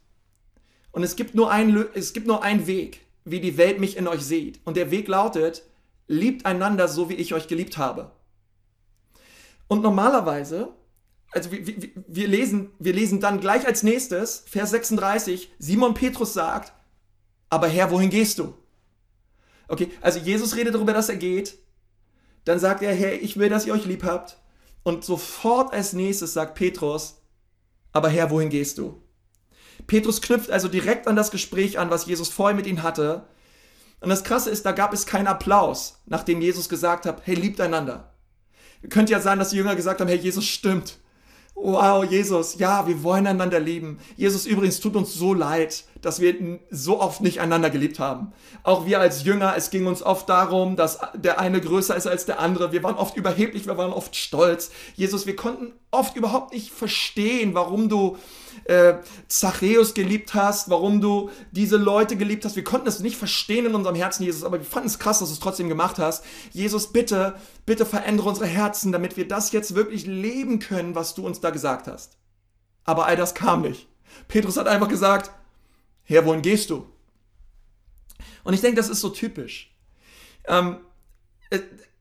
Und 0.92 1.04
es 1.04 1.16
gibt 1.16 1.36
nur 1.36 1.50
ein, 1.52 1.86
es 1.94 2.12
gibt 2.12 2.28
nur 2.28 2.44
einen 2.44 2.68
Weg, 2.68 3.06
wie 3.24 3.40
die 3.40 3.56
Welt 3.56 3.80
mich 3.80 3.96
in 3.96 4.10
euch 4.10 4.22
sieht. 4.22 4.60
Und 4.66 4.76
der 4.76 4.92
Weg 4.92 5.08
lautet, 5.08 5.64
liebt 6.08 6.46
einander 6.46 6.90
so, 6.90 7.08
wie 7.08 7.16
ich 7.16 7.34
euch 7.34 7.48
geliebt 7.48 7.78
habe. 7.78 8.12
Und 9.70 9.82
normalerweise, 9.84 10.74
also 11.32 11.50
wir, 11.50 11.66
wir, 11.66 11.92
wir, 12.08 12.28
lesen, 12.28 12.72
wir 12.78 12.92
lesen 12.92 13.22
dann 13.22 13.40
gleich 13.40 13.66
als 13.66 13.84
nächstes, 13.84 14.44
Vers 14.48 14.72
36, 14.72 15.50
Simon 15.60 15.94
Petrus 15.94 16.34
sagt, 16.34 16.74
aber 17.50 17.70
Herr, 17.70 17.90
wohin 17.90 18.10
gehst 18.10 18.40
du? 18.40 18.54
Okay, 19.74 19.90
also 20.02 20.20
Jesus 20.20 20.56
redet 20.56 20.76
darüber, 20.76 20.94
dass 20.94 21.10
er 21.10 21.16
geht. 21.16 21.58
Dann 22.46 22.60
sagt 22.60 22.84
er, 22.84 22.94
Herr, 22.94 23.20
ich 23.20 23.38
will, 23.38 23.50
dass 23.50 23.66
ihr 23.66 23.74
euch 23.74 23.86
lieb 23.86 24.04
habt. 24.04 24.38
Und 24.84 25.04
sofort 25.04 25.74
als 25.74 25.94
nächstes 25.94 26.34
sagt 26.34 26.54
Petrus, 26.54 27.22
aber 27.92 28.10
Herr, 28.10 28.30
wohin 28.30 28.50
gehst 28.50 28.78
du? 28.78 29.02
Petrus 29.88 30.22
knüpft 30.22 30.52
also 30.52 30.68
direkt 30.68 31.08
an 31.08 31.16
das 31.16 31.32
Gespräch 31.32 31.80
an, 31.80 31.90
was 31.90 32.06
Jesus 32.06 32.30
vorher 32.30 32.56
mit 32.56 32.68
ihm 32.68 32.84
hatte. 32.84 33.26
Und 34.00 34.10
das 34.10 34.24
Krasse 34.24 34.52
ist, 34.52 34.64
da 34.64 34.74
gab 34.74 34.94
es 34.94 35.08
keinen 35.08 35.26
Applaus, 35.26 36.02
nachdem 36.06 36.40
Jesus 36.42 36.70
gesagt 36.70 37.08
hat, 37.08 37.22
hey, 37.26 37.34
liebt 37.34 37.60
einander. 37.60 38.14
Könnte 38.90 39.14
ja 39.14 39.22
sein, 39.22 39.40
dass 39.40 39.50
die 39.50 39.56
Jünger 39.56 39.76
gesagt 39.76 40.02
haben, 40.02 40.08
hey, 40.08 40.18
Jesus 40.18 40.46
stimmt. 40.46 41.00
Wow, 41.56 42.04
Jesus, 42.04 42.60
ja, 42.60 42.86
wir 42.86 43.02
wollen 43.02 43.26
einander 43.26 43.60
lieben. 43.60 43.98
Jesus, 44.18 44.46
übrigens, 44.46 44.80
tut 44.80 44.96
uns 44.96 45.16
so 45.16 45.34
leid, 45.34 45.86
dass 46.04 46.20
wir 46.20 46.60
so 46.70 47.00
oft 47.00 47.22
nicht 47.22 47.40
einander 47.40 47.70
geliebt 47.70 47.98
haben. 47.98 48.34
Auch 48.62 48.86
wir 48.86 49.00
als 49.00 49.24
Jünger, 49.24 49.56
es 49.56 49.70
ging 49.70 49.88
uns 49.88 50.04
oft 50.04 50.28
darum, 50.28 50.76
dass 50.76 51.00
der 51.16 51.40
eine 51.40 51.62
größer 51.62 51.96
ist 51.96 52.08
als 52.08 52.26
der 52.26 52.40
andere. 52.40 52.72
Wir 52.72 52.84
waren 52.84 52.96
oft 52.96 53.16
überheblich, 53.16 53.66
wir 53.66 53.78
waren 53.78 53.94
oft 53.94 54.16
stolz. 54.16 54.72
Jesus, 54.96 55.26
wir 55.26 55.36
konnten 55.36 55.72
oft 55.92 56.18
überhaupt 56.18 56.54
nicht 56.54 56.72
verstehen, 56.72 57.54
warum 57.54 57.88
du 57.88 58.18
äh, 58.66 58.96
Zachäus 59.28 59.94
geliebt 59.94 60.34
hast, 60.34 60.70
warum 60.70 61.00
du 61.00 61.30
diese 61.52 61.78
Leute 61.78 62.18
geliebt 62.18 62.44
hast. 62.44 62.56
Wir 62.58 62.64
konnten 62.64 62.88
es 62.88 63.00
nicht 63.00 63.16
verstehen 63.16 63.66
in 63.66 63.76
unserem 63.76 63.96
Herzen, 63.96 64.24
Jesus, 64.24 64.44
aber 64.44 64.60
wir 64.60 64.66
fanden 64.66 64.88
es 64.88 65.00
krass, 65.00 65.20
dass 65.20 65.30
du 65.30 65.34
es 65.34 65.40
trotzdem 65.40 65.70
gemacht 65.70 66.00
hast. 66.00 66.26
Jesus, 66.52 66.92
bitte, 66.92 67.36
bitte 67.66 67.86
verändere 67.86 68.28
unsere 68.28 68.48
Herzen, 68.48 68.92
damit 68.92 69.16
wir 69.16 69.28
das 69.28 69.54
jetzt 69.54 69.76
wirklich 69.76 70.06
leben 70.06 70.60
können, 70.60 70.96
was 70.96 71.16
du 71.16 71.26
uns 71.26 71.40
da 71.40 71.50
gesagt 71.50 71.88
hast. 71.88 72.18
Aber 72.84 73.06
all 73.06 73.16
das 73.16 73.34
kam 73.34 73.62
nicht. 73.62 73.88
Petrus 74.28 74.58
hat 74.58 74.68
einfach 74.68 74.90
gesagt, 74.90 75.32
Herr, 76.04 76.26
wohin 76.26 76.42
gehst 76.42 76.70
du? 76.70 76.88
Und 78.44 78.54
ich 78.54 78.62
denke, 78.62 78.78
das 78.78 78.90
ist 78.90 79.02
so 79.02 79.10
typisch. 79.10 79.74
Ähm, 80.46 80.78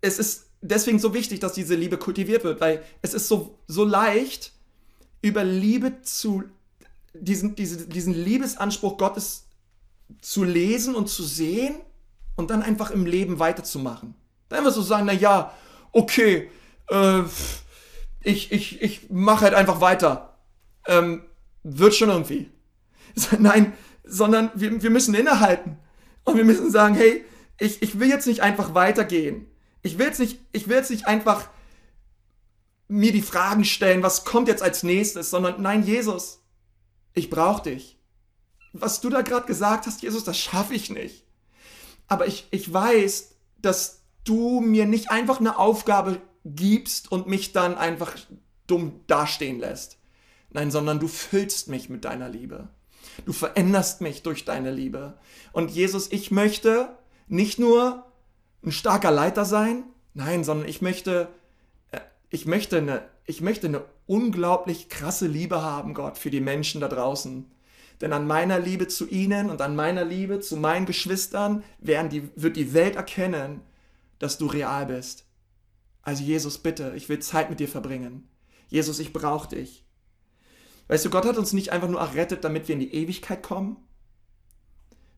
es 0.01 0.19
ist 0.19 0.51
deswegen 0.61 0.99
so 0.99 1.15
wichtig, 1.15 1.41
dass 1.41 1.53
diese 1.53 1.75
Liebe 1.75 1.99
kultiviert 1.99 2.45
wird, 2.45 2.61
weil 2.61 2.83
es 3.03 3.15
ist 3.15 3.29
so, 3.29 3.59
so 3.67 3.85
leicht, 3.85 4.53
über 5.21 5.45
Liebe 5.45 6.03
zu, 6.03 6.45
diesen, 7.15 7.55
diesen, 7.55 7.89
diesen 7.89 8.15
Liebesanspruch 8.15 8.99
Gottes 8.99 9.47
zu 10.21 10.45
lesen 10.45 10.95
und 10.95 11.09
zu 11.09 11.23
sehen 11.23 11.77
und 12.37 12.51
dann 12.51 12.63
einfach 12.63 12.91
im 12.91 13.07
Leben 13.07 13.39
weiterzumachen. 13.39 14.15
Dann 14.49 14.61
einfach 14.61 14.73
so 14.73 14.83
sagen, 14.83 15.07
na 15.07 15.13
ja, 15.13 15.55
okay, 15.93 16.51
äh, 16.89 17.23
ich, 18.23 18.53
ich, 18.53 18.83
ich 18.83 19.11
mache 19.11 19.45
halt 19.45 19.55
einfach 19.55 19.81
weiter. 19.81 20.37
Ähm, 20.87 21.23
wird 21.63 21.95
schon 21.95 22.11
irgendwie. 22.11 22.51
Nein, 23.39 23.73
sondern 24.13 24.51
wir, 24.55 24.83
wir 24.83 24.91
müssen 24.91 25.15
innehalten. 25.15 25.79
Und 26.25 26.37
wir 26.37 26.45
müssen 26.45 26.71
sagen, 26.71 26.95
hey, 26.95 27.25
ich, 27.59 27.83
ich 27.83 27.99
will 27.99 28.09
jetzt 28.09 28.27
nicht 28.27 28.41
einfach 28.41 28.75
weitergehen. 28.75 29.47
Ich 29.83 29.99
will 29.99 30.07
jetzt 30.07 30.21
nicht, 30.21 30.39
ich 30.53 30.69
will 30.69 30.77
jetzt 30.77 30.91
nicht 30.91 31.07
einfach 31.07 31.49
mir 32.89 33.13
die 33.13 33.23
Fragen 33.23 33.65
stellen, 33.65 34.03
was 34.03 34.25
kommt 34.25 34.49
jetzt 34.49 34.63
als 34.63 34.83
nächstes, 34.83 35.31
sondern 35.31 35.63
nein, 35.63 35.83
Jesus, 35.83 36.43
ich 37.15 37.31
brauche 37.31 37.63
dich. 37.63 37.99
Was 38.75 39.01
du 39.01 39.09
da 39.09 39.23
gerade 39.23 39.47
gesagt 39.47 39.87
hast, 39.87 40.03
Jesus, 40.03 40.25
das 40.25 40.39
schaffe 40.39 40.75
ich 40.75 40.91
nicht. 40.91 41.25
Aber 42.07 42.27
ich, 42.27 42.47
ich 42.51 42.71
weiß, 42.73 43.35
dass 43.61 44.03
du 44.25 44.61
mir 44.61 44.87
nicht 44.87 45.11
einfach 45.11 45.41
eine 45.41 45.59
Aufgabe 45.59 46.21
gibst 46.45 47.11
und 47.11 47.27
mich 47.27 47.53
dann 47.53 47.77
einfach 47.77 48.15
dumm 48.67 49.01
dastehen 49.07 49.59
lässt. 49.59 49.99
Nein, 50.51 50.71
sondern 50.71 51.01
du 51.01 51.09
füllst 51.09 51.69
mich 51.69 51.89
mit 51.89 52.05
deiner 52.05 52.29
Liebe. 52.29 52.69
Du 53.25 53.33
veränderst 53.33 54.01
mich 54.01 54.23
durch 54.23 54.45
deine 54.45 54.71
Liebe. 54.71 55.15
Und 55.53 55.71
Jesus, 55.71 56.11
ich 56.11 56.31
möchte 56.31 56.89
nicht 57.29 57.59
nur 57.59 58.07
ein 58.65 58.73
starker 58.73 59.11
Leiter 59.11 59.45
sein, 59.45 59.85
nein, 60.15 60.45
sondern 60.45 60.69
ich 60.69 60.83
möchte 60.83 61.29
ich 62.33 62.47
möchte 62.47 62.79
eine, 62.79 63.03
ich 63.27 63.43
möchte 63.43 63.67
eine 63.67 63.85
unglaublich 64.07 64.89
krasse 64.89 65.27
Liebe 65.27 65.61
haben, 65.61 65.93
Gott, 65.93 66.17
für 66.17 66.31
die 66.31 66.41
Menschen 66.41 66.81
da 66.81 66.89
draußen. 66.89 67.45
Denn 68.01 68.15
an 68.15 68.27
meiner 68.27 68.59
Liebe 68.59 68.89
zu 68.89 69.07
ihnen 69.07 69.51
und 69.51 69.61
an 69.61 69.77
meiner 69.77 70.03
Liebe 70.03 70.41
zu 70.41 70.57
meinen 70.57 70.87
Geschwistern 70.87 71.63
werden 71.79 72.09
die, 72.09 72.31
wird 72.35 72.57
die 72.57 72.73
Welt 72.73 72.97
erkennen, 72.97 73.61
dass 74.19 74.39
du 74.39 74.47
real 74.47 74.87
bist. 74.87 75.27
Also 76.01 76.25
Jesus, 76.25 76.57
bitte, 76.57 76.95
ich 76.97 77.11
will 77.11 77.19
Zeit 77.19 77.51
mit 77.51 77.61
dir 77.61 77.69
verbringen. 77.69 78.27
Jesus, 78.69 78.99
ich 78.99 79.13
brauche 79.13 79.55
dich. 79.55 79.85
Weißt 80.93 81.07
du, 81.07 81.09
Gott 81.09 81.25
hat 81.25 81.39
uns 81.39 81.55
nicht 81.55 81.73
einfach 81.73 81.89
nur 81.89 82.01
errettet, 82.01 82.45
damit 82.45 82.69
wir 82.69 82.75
in 82.75 82.81
die 82.81 82.95
Ewigkeit 82.95 83.43
kommen, 83.43 83.79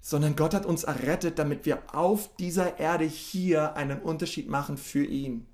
sondern 0.00 0.36
Gott 0.36 0.54
hat 0.54 0.66
uns 0.66 0.84
errettet, 0.84 1.36
damit 1.36 1.66
wir 1.66 1.82
auf 1.92 2.30
dieser 2.36 2.78
Erde 2.78 3.04
hier 3.04 3.74
einen 3.74 4.00
Unterschied 4.00 4.48
machen 4.48 4.76
für 4.76 5.04
ihn. 5.04 5.48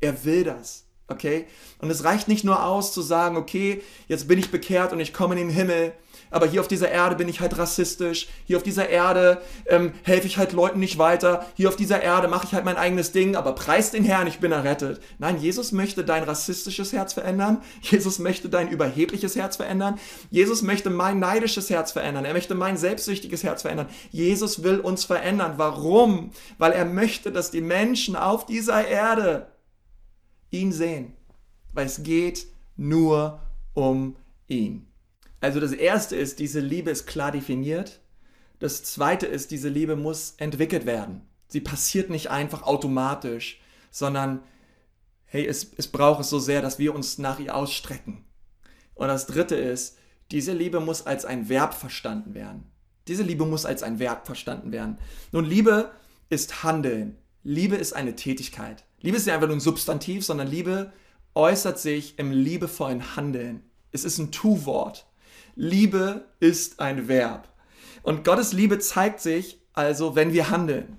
Er 0.00 0.24
will 0.24 0.42
das. 0.42 0.88
Okay? 1.06 1.46
Und 1.78 1.90
es 1.90 2.02
reicht 2.02 2.26
nicht 2.26 2.42
nur 2.42 2.64
aus 2.64 2.92
zu 2.92 3.02
sagen, 3.02 3.36
okay, 3.36 3.82
jetzt 4.08 4.26
bin 4.26 4.40
ich 4.40 4.50
bekehrt 4.50 4.92
und 4.92 4.98
ich 4.98 5.14
komme 5.14 5.38
in 5.38 5.46
den 5.46 5.56
Himmel, 5.56 5.92
aber 6.32 6.46
hier 6.46 6.60
auf 6.60 6.68
dieser 6.68 6.90
Erde 6.90 7.16
bin 7.16 7.28
ich 7.28 7.40
halt 7.40 7.56
rassistisch, 7.56 8.28
hier 8.44 8.56
auf 8.56 8.62
dieser 8.62 8.88
Erde 8.88 9.40
ähm, 9.66 9.92
helfe 10.02 10.26
ich 10.26 10.38
halt 10.38 10.52
Leuten 10.52 10.80
nicht 10.80 10.98
weiter, 10.98 11.46
hier 11.54 11.68
auf 11.68 11.76
dieser 11.76 12.02
Erde 12.02 12.28
mache 12.28 12.46
ich 12.46 12.54
halt 12.54 12.64
mein 12.64 12.76
eigenes 12.76 13.12
Ding, 13.12 13.36
aber 13.36 13.54
preis 13.54 13.90
den 13.90 14.04
Herrn, 14.04 14.26
ich 14.26 14.40
bin 14.40 14.52
errettet. 14.52 15.00
Nein, 15.18 15.38
Jesus 15.38 15.72
möchte 15.72 16.04
dein 16.04 16.24
rassistisches 16.24 16.92
Herz 16.92 17.12
verändern, 17.12 17.62
Jesus 17.82 18.18
möchte 18.18 18.48
dein 18.48 18.68
überhebliches 18.68 19.36
Herz 19.36 19.56
verändern, 19.56 19.98
Jesus 20.30 20.62
möchte 20.62 20.90
mein 20.90 21.18
neidisches 21.18 21.70
Herz 21.70 21.92
verändern, 21.92 22.24
er 22.24 22.32
möchte 22.32 22.54
mein 22.54 22.76
selbstsüchtiges 22.76 23.44
Herz 23.44 23.62
verändern. 23.62 23.88
Jesus 24.10 24.62
will 24.62 24.80
uns 24.80 25.04
verändern. 25.04 25.54
Warum? 25.56 26.32
Weil 26.58 26.72
er 26.72 26.84
möchte, 26.84 27.32
dass 27.32 27.50
die 27.50 27.60
Menschen 27.60 28.16
auf 28.16 28.46
dieser 28.46 28.86
Erde 28.86 29.48
ihn 30.50 30.72
sehen. 30.72 31.14
Weil 31.72 31.86
es 31.86 32.02
geht 32.02 32.46
nur 32.76 33.40
um 33.74 34.16
ihn. 34.48 34.91
Also 35.42 35.58
das 35.58 35.72
Erste 35.72 36.14
ist, 36.14 36.38
diese 36.38 36.60
Liebe 36.60 36.90
ist 36.90 37.06
klar 37.06 37.32
definiert. 37.32 38.00
Das 38.60 38.84
Zweite 38.84 39.26
ist, 39.26 39.50
diese 39.50 39.68
Liebe 39.68 39.96
muss 39.96 40.34
entwickelt 40.36 40.86
werden. 40.86 41.22
Sie 41.48 41.60
passiert 41.60 42.10
nicht 42.10 42.30
einfach 42.30 42.62
automatisch, 42.62 43.60
sondern 43.90 44.40
hey, 45.24 45.44
es, 45.44 45.72
es 45.76 45.88
braucht 45.88 46.20
es 46.20 46.30
so 46.30 46.38
sehr, 46.38 46.62
dass 46.62 46.78
wir 46.78 46.94
uns 46.94 47.18
nach 47.18 47.40
ihr 47.40 47.56
ausstrecken. 47.56 48.24
Und 48.94 49.08
das 49.08 49.26
Dritte 49.26 49.56
ist, 49.56 49.98
diese 50.30 50.52
Liebe 50.52 50.78
muss 50.78 51.06
als 51.06 51.24
ein 51.24 51.48
Verb 51.48 51.74
verstanden 51.74 52.34
werden. 52.34 52.70
Diese 53.08 53.24
Liebe 53.24 53.44
muss 53.44 53.66
als 53.66 53.82
ein 53.82 53.98
Verb 53.98 54.26
verstanden 54.26 54.70
werden. 54.70 54.98
Nun, 55.32 55.44
Liebe 55.44 55.90
ist 56.30 56.62
Handeln. 56.62 57.18
Liebe 57.42 57.74
ist 57.74 57.94
eine 57.94 58.14
Tätigkeit. 58.14 58.84
Liebe 59.00 59.16
ist 59.16 59.26
nicht 59.26 59.34
einfach 59.34 59.48
nur 59.48 59.56
ein 59.56 59.60
Substantiv, 59.60 60.24
sondern 60.24 60.46
Liebe 60.46 60.92
äußert 61.34 61.80
sich 61.80 62.16
im 62.20 62.30
liebevollen 62.30 63.16
Handeln. 63.16 63.64
Es 63.90 64.04
ist 64.04 64.18
ein 64.18 64.30
Tu-Wort. 64.30 65.08
Liebe 65.54 66.24
ist 66.40 66.80
ein 66.80 67.08
Verb. 67.08 67.48
Und 68.02 68.24
Gottes 68.24 68.52
Liebe 68.52 68.78
zeigt 68.78 69.20
sich 69.20 69.60
also, 69.72 70.14
wenn 70.16 70.32
wir 70.32 70.50
handeln. 70.50 70.98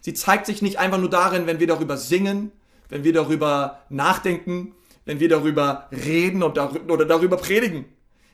Sie 0.00 0.14
zeigt 0.14 0.46
sich 0.46 0.62
nicht 0.62 0.78
einfach 0.78 0.98
nur 0.98 1.10
darin, 1.10 1.46
wenn 1.46 1.60
wir 1.60 1.66
darüber 1.66 1.96
singen, 1.96 2.52
wenn 2.88 3.04
wir 3.04 3.12
darüber 3.12 3.82
nachdenken, 3.88 4.74
wenn 5.04 5.20
wir 5.20 5.28
darüber 5.28 5.88
reden 5.90 6.42
oder 6.42 7.04
darüber 7.06 7.36
predigen. 7.36 7.86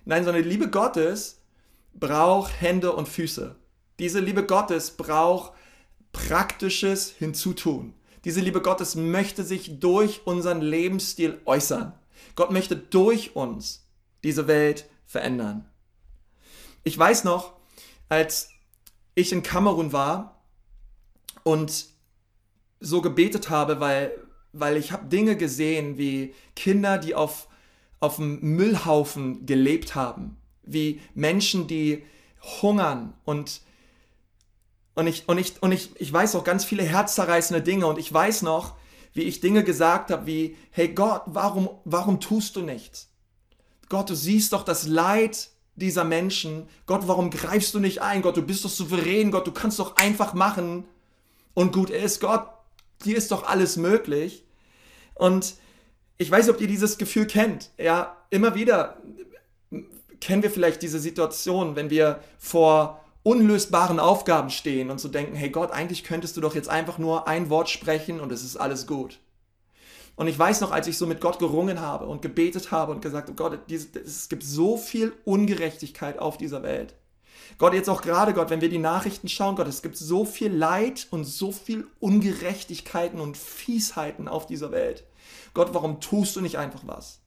Nein, 0.04 0.24
sondern 0.24 0.42
die 0.42 0.48
Liebe 0.48 0.68
Gottes 0.68 1.42
braucht 1.94 2.61
Hände 2.61 2.92
und 2.92 3.09
Füße. 3.09 3.57
Diese 3.98 4.20
Liebe 4.20 4.44
Gottes 4.44 4.92
braucht 4.92 5.52
praktisches 6.12 7.11
Hinzutun. 7.11 7.94
Diese 8.24 8.40
Liebe 8.40 8.62
Gottes 8.62 8.94
möchte 8.96 9.44
sich 9.44 9.81
durch 9.81 10.22
unseren 10.24 10.61
Lebensstil 10.61 11.40
äußern. 11.44 11.92
Gott 12.35 12.50
möchte 12.50 12.76
durch 12.76 13.37
uns 13.37 13.87
diese 14.24 14.46
Welt 14.48 14.88
verändern. 15.09 15.68
Ich 16.85 16.97
weiß 16.97 17.25
noch, 17.25 17.55
als 18.09 18.51
ich 19.16 19.33
in 19.33 19.42
Kamerun 19.42 19.92
war 19.92 20.44
und 21.42 21.87
so 22.79 23.01
gebetet 23.03 23.51
habe, 23.51 23.81
weil, 23.81 24.12
weil 24.53 24.77
ich 24.77 24.92
habe 24.92 25.09
Dinge 25.09 25.37
gesehen 25.37 25.99
wie 25.99 26.35
Kinder, 26.55 26.99
die 26.99 27.16
auf, 27.16 27.49
auf 27.99 28.16
dem 28.16 28.40
Müllhaufen 28.40 29.47
gelebt 29.47 29.97
haben, 29.97 30.37
wie 30.62 31.01
Menschen, 31.14 31.66
die 31.66 32.05
hungern 32.62 33.14
und 33.25 33.62
und 34.94 35.07
ich, 35.07 35.29
und 35.29 35.38
ich, 35.38 35.62
und 35.62 35.71
ich, 35.71 35.90
ich 36.01 36.12
weiß 36.12 36.35
auch 36.35 36.42
ganz 36.42 36.64
viele 36.64 36.83
herzzerreißende 36.83 37.62
Dinge 37.62 37.87
und 37.87 38.01
ich 38.01 38.12
weiß 38.12 38.42
noch, 38.42 38.75
wie 39.12 39.23
ich 39.23 39.40
Dinge 39.40 39.62
gesagt 39.62 40.11
habe 40.11 40.27
wie, 40.27 40.57
hey 40.73 40.88
Gott, 40.88 41.23
warum, 41.27 41.68
warum 41.85 42.18
tust 42.18 42.57
du 42.57 42.62
nichts? 42.62 43.09
Gott, 43.88 44.11
du 44.11 44.14
siehst 44.14 44.53
doch 44.53 44.64
das 44.64 44.87
Leid 44.87 45.51
dieser 45.77 46.05
Menschen. 46.05 46.68
Gott, 46.87 47.03
warum 47.07 47.31
greifst 47.31 47.74
du 47.74 47.81
nicht 47.81 48.03
ein? 48.03 48.22
Gott, 48.22 48.37
du 48.37 48.42
bist 48.42 48.64
doch 48.64 48.70
souverän. 48.70 49.31
Gott, 49.31 49.46
du 49.46 49.53
kannst 49.53 49.79
doch 49.79 49.96
einfach 49.96 50.35
machen. 50.35 50.85
Und 51.55 51.72
gut 51.72 51.90
ist, 51.90 52.20
Gott, 52.20 52.48
dir 53.05 53.16
ist 53.16 53.31
doch 53.31 53.46
alles 53.46 53.77
möglich. 53.77 54.44
Und 55.14 55.55
ich 56.18 56.31
weiß 56.31 56.48
ob 56.48 56.61
ihr 56.61 56.68
dieses 56.68 56.98
Gefühl 56.98 57.27
kennt. 57.27 57.70
Ja, 57.79 58.16
immer 58.31 58.55
wieder 58.55 58.96
kennen 60.20 60.42
wir 60.42 60.51
vielleicht 60.51 60.83
diese 60.83 60.98
Situation, 60.98 61.77
wenn 61.77 61.90
wir 61.90 62.20
vor 62.38 63.05
unlösbaren 63.22 64.01
Aufgaben 64.01 64.51
stehen 64.51 64.90
und 64.90 65.01
so 65.01 65.09
denken, 65.09 65.37
hey 65.37 65.51
Gott, 65.51 65.70
eigentlich 65.70 66.05
könntest 66.05 66.37
du 66.37 66.40
doch 66.40 66.55
jetzt 66.55 66.68
einfach 66.68 66.98
nur 66.98 67.29
ein 67.29 67.51
Wort 67.51 67.68
sprechen 67.68 68.20
und 68.20 68.33
es 68.33 68.42
ist 68.42 68.57
alles 68.57 68.87
gut. 68.87 69.20
Und 70.18 70.26
ich 70.26 70.37
weiß 70.37 70.62
noch, 70.62 70.72
als 70.72 70.88
ich 70.88 70.98
so 70.98 71.07
mit 71.07 71.20
Gott 71.20 71.38
gerungen 71.38 71.81
habe 71.81 72.07
und 72.07 72.22
gebetet 72.22 72.72
habe 72.72 72.90
und 72.90 73.02
gesagt, 73.02 73.31
oh 73.31 73.35
Gott, 73.35 73.61
es 73.70 74.28
gibt 74.28 74.42
so 74.42 74.76
viel 74.76 75.12
Ungerechtigkeit 75.24 76.18
auf 76.18 76.37
dieser 76.37 76.64
Welt. 76.64 76.96
Gott, 77.57 77.72
jetzt 77.72 77.88
auch 77.88 78.02
gerade, 78.02 78.35
Gott, 78.35 78.50
wenn 78.50 78.61
wir 78.61 78.68
die 78.68 78.78
Nachrichten 78.78 79.28
schauen, 79.28 79.54
Gott, 79.54 79.68
es 79.68 79.81
gibt 79.81 79.96
so 79.96 80.24
viel 80.24 80.52
Leid 80.52 81.07
und 81.12 81.22
so 81.22 81.52
viel 81.52 81.87
Ungerechtigkeiten 82.00 83.20
und 83.20 83.37
Fiesheiten 83.37 84.26
auf 84.26 84.46
dieser 84.46 84.72
Welt. 84.72 85.04
Gott, 85.54 85.72
warum 85.72 86.00
tust 86.00 86.35
du 86.35 86.40
nicht 86.40 86.59
einfach 86.59 86.83
was? 86.85 87.20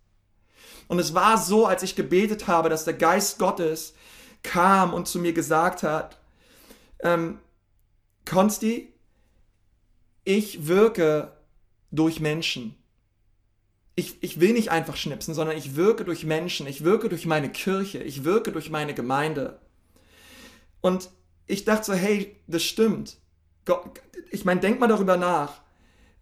Und 0.90 1.00
es 1.00 1.14
war 1.14 1.38
so, 1.38 1.68
als 1.68 1.84
ich 1.84 1.96
gebetet 1.96 2.48
habe, 2.48 2.68
dass 2.68 2.84
der 2.84 2.96
Geist 2.96 3.40
Gottes 3.40 3.94
kam 4.44 4.94
und 4.94 5.08
zu 5.08 5.20
mir 5.20 5.32
gesagt 5.32 5.84
hat, 5.84 6.18
ähm, 7.00 7.40
Konsti, 8.26 8.94
ich 10.26 10.68
wirke 10.68 11.32
durch 11.90 12.20
Menschen 12.20 12.76
ich, 13.96 14.24
ich 14.24 14.40
will 14.40 14.54
nicht 14.54 14.72
einfach 14.72 14.96
schnipsen, 14.96 15.34
sondern 15.34 15.58
ich 15.58 15.76
wirke 15.76 16.06
durch 16.06 16.24
Menschen, 16.24 16.68
ich 16.68 16.84
wirke 16.84 17.10
durch 17.10 17.26
meine 17.26 17.52
Kirche, 17.52 18.00
ich 18.00 18.24
wirke 18.24 18.52
durch 18.52 18.70
meine 18.70 18.94
Gemeinde. 18.94 19.60
Und 20.80 21.10
ich 21.46 21.66
dachte 21.66 21.86
so, 21.86 21.94
hey, 21.94 22.36
das 22.48 22.64
stimmt. 22.64 23.18
Ich 24.32 24.46
meine, 24.46 24.62
denk 24.62 24.80
mal 24.80 24.88
darüber 24.88 25.18
nach. 25.18 25.62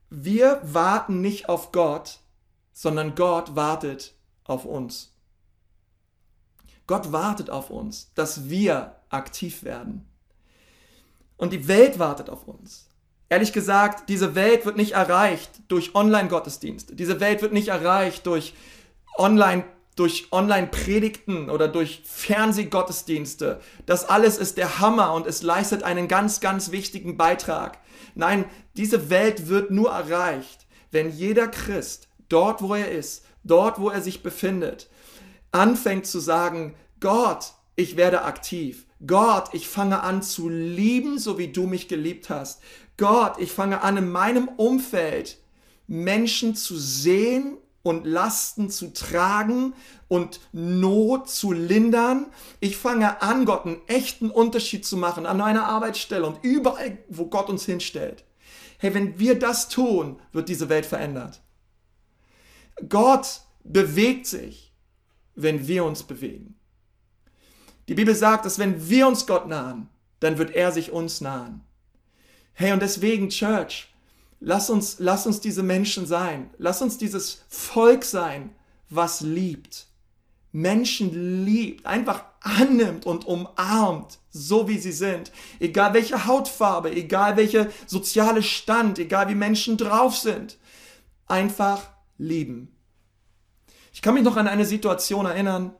Wir 0.09 0.59
warten 0.63 1.21
nicht 1.21 1.47
auf 1.47 1.71
Gott, 1.71 2.19
sondern 2.73 3.15
Gott 3.15 3.55
wartet 3.55 4.15
auf 4.43 4.65
uns. 4.65 5.13
Gott 6.87 7.11
wartet 7.11 7.51
auf 7.51 7.69
uns, 7.69 8.11
dass 8.15 8.49
wir 8.49 8.95
aktiv 9.09 9.63
werden. 9.63 10.09
Und 11.37 11.53
die 11.53 11.67
Welt 11.67 11.99
wartet 11.99 12.29
auf 12.29 12.47
uns. 12.47 12.88
Ehrlich 13.29 13.53
gesagt, 13.53 14.09
diese 14.09 14.35
Welt 14.35 14.65
wird 14.65 14.75
nicht 14.75 14.93
erreicht 14.93 15.51
durch 15.67 15.95
Online-Gottesdienste. 15.95 16.95
Diese 16.95 17.19
Welt 17.19 17.41
wird 17.41 17.53
nicht 17.53 17.67
erreicht 17.69 18.25
durch 18.25 18.53
Online 19.17 19.63
durch 19.99 20.29
Online-Predigten 20.31 21.49
oder 21.49 21.67
durch 21.67 22.03
Fernsehgottesdienste. 22.05 23.59
Das 23.85 24.07
alles 24.07 24.37
ist 24.37 24.55
der 24.55 24.79
Hammer 24.79 25.13
und 25.13 25.27
es 25.27 25.43
leistet 25.43 25.83
einen 25.83 26.07
ganz, 26.07 26.39
ganz 26.39 26.71
wichtigen 26.71 27.17
Beitrag. 27.17 27.79
Nein, 28.15 28.45
diese 28.77 29.09
Welt 29.09 29.49
wird 29.49 29.71
nur 29.71 29.91
erreicht, 29.91 30.67
wenn 30.91 31.09
jeder 31.09 31.49
Christ 31.49 32.07
dort, 32.29 32.61
wo 32.61 32.75
er 32.75 32.89
ist, 32.89 33.25
dort, 33.43 33.81
wo 33.81 33.89
er 33.89 34.01
sich 34.01 34.23
befindet, 34.23 34.89
anfängt 35.51 36.07
zu 36.07 36.19
sagen, 36.19 36.75
Gott, 37.01 37.51
ich 37.75 37.97
werde 37.97 38.21
aktiv. 38.21 38.85
Gott, 39.05 39.49
ich 39.51 39.67
fange 39.67 40.01
an 40.01 40.21
zu 40.21 40.47
lieben, 40.47 41.19
so 41.19 41.37
wie 41.37 41.49
du 41.49 41.67
mich 41.67 41.89
geliebt 41.89 42.29
hast. 42.29 42.61
Gott, 42.99 43.37
ich 43.39 43.53
fange 43.53 43.81
an 43.81 43.95
in 43.95 44.11
meinem 44.11 44.49
Umfeld 44.49 45.37
Menschen 45.87 46.53
zu 46.53 46.77
sehen 46.77 47.57
und 47.81 48.05
Lasten 48.05 48.69
zu 48.69 48.93
tragen 48.93 49.73
und 50.09 50.41
Not 50.51 51.29
zu 51.29 51.53
lindern. 51.53 52.27
Ich 52.59 52.75
fange 52.75 53.21
an, 53.21 53.45
Gott 53.45 53.65
einen 53.65 53.81
echten 53.87 54.29
Unterschied 54.29 54.85
zu 54.85 54.97
machen 54.97 55.25
an 55.25 55.37
meiner 55.37 55.65
Arbeitsstelle 55.65 56.27
und 56.27 56.43
überall, 56.43 56.97
wo 57.07 57.27
Gott 57.27 57.49
uns 57.49 57.65
hinstellt. 57.65 58.25
Hey, 58.79 58.93
wenn 58.93 59.17
wir 59.17 59.39
das 59.39 59.69
tun, 59.69 60.19
wird 60.33 60.49
diese 60.49 60.67
Welt 60.67 60.85
verändert. 60.85 61.41
Gott 62.89 63.41
bewegt 63.63 64.27
sich, 64.27 64.73
wenn 65.35 65.67
wir 65.67 65.85
uns 65.85 66.03
bewegen. 66.03 66.59
Die 67.87 67.95
Bibel 67.95 68.13
sagt, 68.13 68.45
dass 68.45 68.59
wenn 68.59 68.89
wir 68.89 69.07
uns 69.07 69.25
Gott 69.25 69.47
nahen, 69.47 69.89
dann 70.19 70.37
wird 70.37 70.51
er 70.51 70.73
sich 70.73 70.91
uns 70.91 71.21
nahen. 71.21 71.63
Hey, 72.59 72.73
und 72.73 72.81
deswegen, 72.81 73.29
Church, 73.29 73.87
lass 74.41 74.69
uns, 74.69 74.97
lass 74.99 75.25
uns 75.25 75.39
diese 75.39 75.63
Menschen 75.63 76.05
sein. 76.05 76.49
Lass 76.57 76.81
uns 76.81 76.97
dieses 76.97 77.45
Volk 77.47 78.03
sein, 78.03 78.53
was 78.89 79.21
liebt. 79.21 79.87
Menschen 80.51 81.45
liebt, 81.45 81.85
einfach 81.85 82.25
annimmt 82.41 83.05
und 83.05 83.25
umarmt, 83.25 84.19
so 84.29 84.67
wie 84.67 84.77
sie 84.77 84.91
sind. 84.91 85.31
Egal 85.61 85.93
welche 85.93 86.27
Hautfarbe, 86.27 86.91
egal 86.91 87.37
welche 87.37 87.71
soziale 87.87 88.43
Stand, 88.43 88.99
egal 88.99 89.29
wie 89.29 89.35
Menschen 89.35 89.77
drauf 89.77 90.17
sind. 90.17 90.57
Einfach 91.27 91.89
lieben. 92.17 92.75
Ich 93.93 94.01
kann 94.01 94.15
mich 94.15 94.23
noch 94.23 94.35
an 94.35 94.49
eine 94.49 94.65
Situation 94.65 95.25
erinnern. 95.27 95.73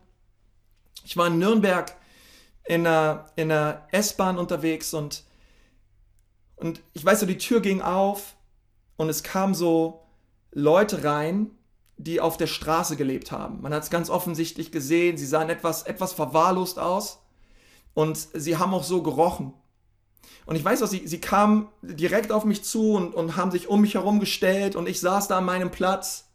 Ich 1.03 1.17
war 1.17 1.27
in 1.27 1.39
Nürnberg 1.39 1.93
in 2.63 2.87
einer, 2.87 3.25
in 3.35 3.51
einer 3.51 3.85
S-Bahn 3.91 4.37
unterwegs 4.37 4.93
und 4.93 5.25
und 6.59 6.81
ich 6.93 7.05
weiß 7.05 7.21
so, 7.21 7.25
die 7.25 7.37
Tür 7.37 7.61
ging 7.61 7.81
auf 7.81 8.35
und 8.97 9.09
es 9.09 9.23
kamen 9.23 9.53
so 9.53 10.01
Leute 10.51 11.03
rein, 11.03 11.51
die 11.97 12.21
auf 12.21 12.37
der 12.37 12.47
Straße 12.47 12.95
gelebt 12.95 13.31
haben. 13.31 13.61
Man 13.61 13.73
hat 13.73 13.83
es 13.83 13.89
ganz 13.89 14.09
offensichtlich 14.09 14.71
gesehen, 14.71 15.17
sie 15.17 15.25
sahen 15.25 15.49
etwas, 15.49 15.83
etwas 15.83 16.13
verwahrlost 16.13 16.79
aus 16.79 17.19
und 17.93 18.17
sie 18.17 18.57
haben 18.57 18.73
auch 18.73 18.83
so 18.83 19.01
gerochen. 19.01 19.53
Und 20.45 20.55
ich 20.55 20.65
weiß 20.65 20.81
auch, 20.81 20.87
sie, 20.87 21.07
sie 21.07 21.21
kamen 21.21 21.67
direkt 21.81 22.31
auf 22.31 22.43
mich 22.43 22.63
zu 22.63 22.93
und, 22.93 23.13
und 23.13 23.35
haben 23.35 23.51
sich 23.51 23.67
um 23.67 23.81
mich 23.81 23.93
herum 23.93 24.19
gestellt 24.19 24.75
und 24.75 24.87
ich 24.87 24.99
saß 24.99 25.27
da 25.27 25.37
an 25.37 25.45
meinem 25.45 25.71
Platz. 25.71 26.29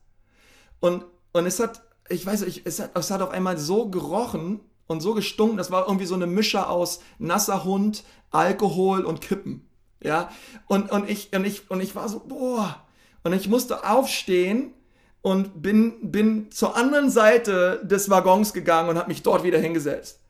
Und, 0.80 1.04
und 1.32 1.46
es 1.46 1.60
hat, 1.60 1.82
ich 2.08 2.24
weiß 2.24 2.42
nicht, 2.42 2.66
es 2.66 2.80
hat, 2.80 2.90
es 2.94 3.10
hat 3.10 3.22
auf 3.22 3.30
einmal 3.30 3.58
so 3.58 3.88
gerochen 3.88 4.60
und 4.86 5.00
so 5.00 5.14
gestunken, 5.14 5.56
das 5.56 5.70
war 5.70 5.86
irgendwie 5.86 6.06
so 6.06 6.14
eine 6.14 6.26
Mische 6.26 6.68
aus 6.68 7.00
nasser 7.18 7.64
Hund, 7.64 8.04
Alkohol 8.30 9.04
und 9.04 9.20
Kippen. 9.20 9.68
Ja, 10.04 10.30
und, 10.66 10.92
und, 10.92 11.08
ich, 11.08 11.30
und, 11.34 11.46
ich, 11.46 11.70
und 11.70 11.80
ich 11.80 11.96
war 11.96 12.08
so, 12.08 12.20
boah. 12.20 12.82
Und 13.24 13.32
ich 13.32 13.48
musste 13.48 13.88
aufstehen 13.88 14.74
und 15.22 15.62
bin, 15.62 16.12
bin 16.12 16.50
zur 16.52 16.76
anderen 16.76 17.08
Seite 17.08 17.80
des 17.82 18.10
Waggons 18.10 18.52
gegangen 18.52 18.90
und 18.90 18.98
habe 18.98 19.08
mich 19.08 19.22
dort 19.22 19.44
wieder 19.44 19.58
hingesetzt. 19.58 20.20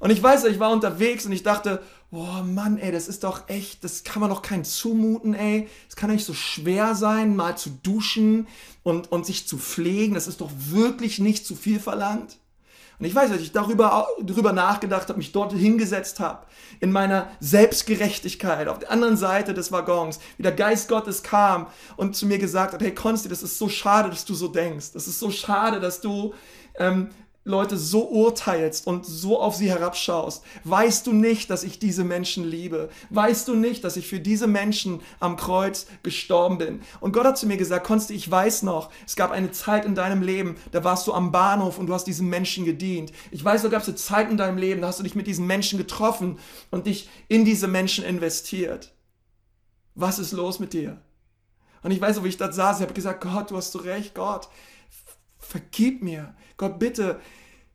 Und 0.00 0.10
ich 0.10 0.22
weiß, 0.22 0.44
ich 0.44 0.60
war 0.60 0.70
unterwegs 0.70 1.24
und 1.24 1.32
ich 1.32 1.42
dachte, 1.42 1.82
boah 2.10 2.42
Mann, 2.42 2.76
ey, 2.76 2.92
das 2.92 3.08
ist 3.08 3.24
doch 3.24 3.48
echt, 3.48 3.84
das 3.84 4.04
kann 4.04 4.20
man 4.20 4.28
doch 4.28 4.42
keinen 4.42 4.64
zumuten, 4.64 5.32
ey. 5.32 5.66
Es 5.88 5.96
kann 5.96 6.10
nicht 6.10 6.26
so 6.26 6.34
schwer 6.34 6.94
sein, 6.94 7.34
mal 7.34 7.56
zu 7.56 7.70
duschen 7.70 8.46
und, 8.82 9.10
und 9.10 9.24
sich 9.24 9.48
zu 9.48 9.56
pflegen. 9.56 10.14
Das 10.14 10.26
ist 10.26 10.42
doch 10.42 10.50
wirklich 10.54 11.20
nicht 11.20 11.46
zu 11.46 11.56
viel 11.56 11.80
verlangt. 11.80 12.36
Und 13.02 13.08
ich 13.08 13.16
weiß, 13.16 13.32
dass 13.32 13.40
ich 13.40 13.50
darüber, 13.50 14.06
darüber 14.22 14.52
nachgedacht 14.52 15.08
habe, 15.08 15.18
mich 15.18 15.32
dort 15.32 15.52
hingesetzt 15.52 16.20
habe, 16.20 16.46
in 16.78 16.92
meiner 16.92 17.26
Selbstgerechtigkeit, 17.40 18.68
auf 18.68 18.78
der 18.78 18.92
anderen 18.92 19.16
Seite 19.16 19.54
des 19.54 19.72
Waggons, 19.72 20.20
wie 20.36 20.44
der 20.44 20.52
Geist 20.52 20.88
Gottes 20.88 21.24
kam 21.24 21.66
und 21.96 22.14
zu 22.14 22.26
mir 22.26 22.38
gesagt 22.38 22.74
hat, 22.74 22.80
hey 22.80 22.94
Konsti, 22.94 23.28
das 23.28 23.42
ist 23.42 23.58
so 23.58 23.68
schade, 23.68 24.08
dass 24.08 24.24
du 24.24 24.34
so 24.34 24.46
denkst. 24.46 24.92
Das 24.92 25.08
ist 25.08 25.18
so 25.18 25.32
schade, 25.32 25.80
dass 25.80 26.00
du 26.00 26.32
ähm, 26.76 27.08
Leute 27.44 27.76
so 27.76 28.08
urteilst 28.08 28.86
und 28.86 29.04
so 29.04 29.40
auf 29.40 29.56
sie 29.56 29.68
herabschaust, 29.68 30.44
weißt 30.62 31.06
du 31.06 31.12
nicht, 31.12 31.50
dass 31.50 31.64
ich 31.64 31.80
diese 31.80 32.04
Menschen 32.04 32.48
liebe? 32.48 32.88
Weißt 33.10 33.48
du 33.48 33.56
nicht, 33.56 33.82
dass 33.82 33.96
ich 33.96 34.06
für 34.06 34.20
diese 34.20 34.46
Menschen 34.46 35.00
am 35.18 35.36
Kreuz 35.36 35.86
gestorben 36.04 36.58
bin? 36.58 36.82
Und 37.00 37.12
Gott 37.12 37.26
hat 37.26 37.38
zu 37.38 37.46
mir 37.46 37.56
gesagt, 37.56 37.86
Konsti, 37.86 38.14
ich 38.14 38.30
weiß 38.30 38.62
noch, 38.62 38.90
es 39.04 39.16
gab 39.16 39.32
eine 39.32 39.50
Zeit 39.50 39.84
in 39.84 39.96
deinem 39.96 40.22
Leben, 40.22 40.56
da 40.70 40.84
warst 40.84 41.06
du 41.08 41.12
am 41.12 41.32
Bahnhof 41.32 41.78
und 41.78 41.88
du 41.88 41.94
hast 41.94 42.06
diesen 42.06 42.28
Menschen 42.28 42.64
gedient. 42.64 43.12
Ich 43.32 43.44
weiß, 43.44 43.62
da 43.62 43.68
gab 43.68 43.82
es 43.82 43.88
eine 43.88 43.96
Zeit 43.96 44.30
in 44.30 44.36
deinem 44.36 44.58
Leben, 44.58 44.80
da 44.80 44.86
hast 44.86 45.00
du 45.00 45.04
dich 45.04 45.16
mit 45.16 45.26
diesen 45.26 45.46
Menschen 45.46 45.78
getroffen 45.78 46.38
und 46.70 46.86
dich 46.86 47.08
in 47.26 47.44
diese 47.44 47.66
Menschen 47.66 48.04
investiert. 48.04 48.94
Was 49.96 50.20
ist 50.20 50.32
los 50.32 50.60
mit 50.60 50.72
dir? 50.72 51.00
Und 51.82 51.90
ich 51.90 52.00
weiß, 52.00 52.22
wo 52.22 52.26
ich 52.26 52.36
da 52.36 52.52
saß, 52.52 52.78
ich 52.78 52.82
habe 52.82 52.94
gesagt, 52.94 53.20
Gott, 53.20 53.50
du 53.50 53.56
hast 53.56 53.72
so 53.72 53.80
recht, 53.80 54.14
Gott, 54.14 54.48
vergib 55.38 56.02
mir. 56.02 56.34
Gott, 56.62 56.78
bitte, 56.78 57.20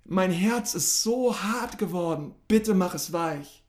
mein 0.06 0.32
Herz 0.32 0.74
ist 0.74 1.04
so 1.04 1.38
hart 1.38 1.78
geworden. 1.78 2.34
Bitte 2.48 2.74
mach 2.74 2.96
es 2.96 3.12
weich. 3.12 3.66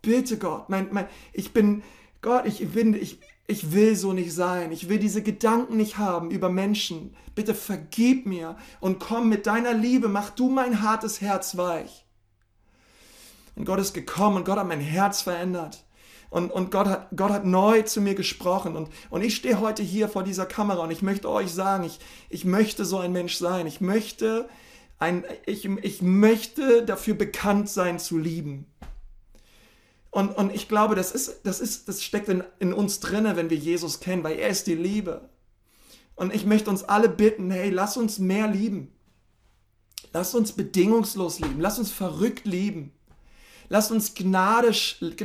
Bitte, 0.00 0.38
Gott. 0.38 0.68
Mein, 0.68 0.86
mein, 0.92 1.08
ich 1.32 1.52
bin, 1.52 1.82
Gott, 2.22 2.46
ich 2.46 2.68
bin, 2.68 2.94
ich, 2.94 3.18
ich 3.48 3.72
will 3.72 3.96
so 3.96 4.12
nicht 4.12 4.32
sein. 4.32 4.70
Ich 4.70 4.88
will 4.88 5.00
diese 5.00 5.24
Gedanken 5.24 5.76
nicht 5.76 5.98
haben 5.98 6.30
über 6.30 6.50
Menschen. 6.50 7.16
Bitte 7.34 7.52
vergib 7.52 8.26
mir 8.26 8.56
und 8.78 9.00
komm 9.00 9.28
mit 9.28 9.48
deiner 9.48 9.74
Liebe. 9.74 10.06
Mach 10.06 10.30
du 10.30 10.48
mein 10.48 10.82
hartes 10.82 11.20
Herz 11.20 11.56
weich. 11.56 12.06
Und 13.56 13.64
Gott 13.64 13.80
ist 13.80 13.92
gekommen 13.92 14.36
und 14.36 14.44
Gott 14.44 14.60
hat 14.60 14.68
mein 14.68 14.78
Herz 14.78 15.22
verändert. 15.22 15.82
Und, 16.30 16.52
und 16.52 16.70
Gott, 16.70 16.86
hat, 16.86 17.08
Gott 17.14 17.32
hat 17.32 17.44
neu 17.44 17.82
zu 17.82 18.00
mir 18.00 18.14
gesprochen. 18.14 18.76
Und, 18.76 18.88
und 19.10 19.22
ich 19.22 19.34
stehe 19.34 19.60
heute 19.60 19.82
hier 19.82 20.08
vor 20.08 20.22
dieser 20.22 20.46
Kamera 20.46 20.84
und 20.84 20.92
ich 20.92 21.02
möchte 21.02 21.28
euch 21.28 21.52
sagen, 21.52 21.84
ich, 21.84 21.98
ich 22.28 22.44
möchte 22.44 22.84
so 22.84 22.98
ein 22.98 23.12
Mensch 23.12 23.36
sein. 23.36 23.66
Ich 23.66 23.80
möchte, 23.80 24.48
ein, 25.00 25.24
ich, 25.44 25.64
ich 25.64 26.02
möchte 26.02 26.84
dafür 26.84 27.14
bekannt 27.14 27.68
sein 27.68 27.98
zu 27.98 28.16
lieben. 28.16 28.66
Und, 30.10 30.36
und 30.36 30.54
ich 30.54 30.68
glaube, 30.68 30.94
das, 30.94 31.12
ist, 31.12 31.40
das, 31.42 31.60
ist, 31.60 31.88
das 31.88 32.02
steckt 32.02 32.28
in, 32.28 32.44
in 32.60 32.72
uns 32.72 33.00
drinne, 33.00 33.36
wenn 33.36 33.50
wir 33.50 33.56
Jesus 33.56 34.00
kennen, 34.00 34.22
weil 34.22 34.38
er 34.38 34.48
ist 34.48 34.68
die 34.68 34.74
Liebe. 34.74 35.28
Und 36.14 36.34
ich 36.34 36.46
möchte 36.46 36.70
uns 36.70 36.84
alle 36.84 37.08
bitten, 37.08 37.50
hey, 37.50 37.70
lass 37.70 37.96
uns 37.96 38.18
mehr 38.18 38.46
lieben. 38.46 38.92
Lass 40.12 40.34
uns 40.34 40.52
bedingungslos 40.52 41.40
lieben. 41.40 41.60
Lass 41.60 41.78
uns 41.78 41.90
verrückt 41.90 42.44
lieben. 42.44 42.92
Lass 43.72 43.92
uns 43.92 44.14
Gnade, 44.14 44.72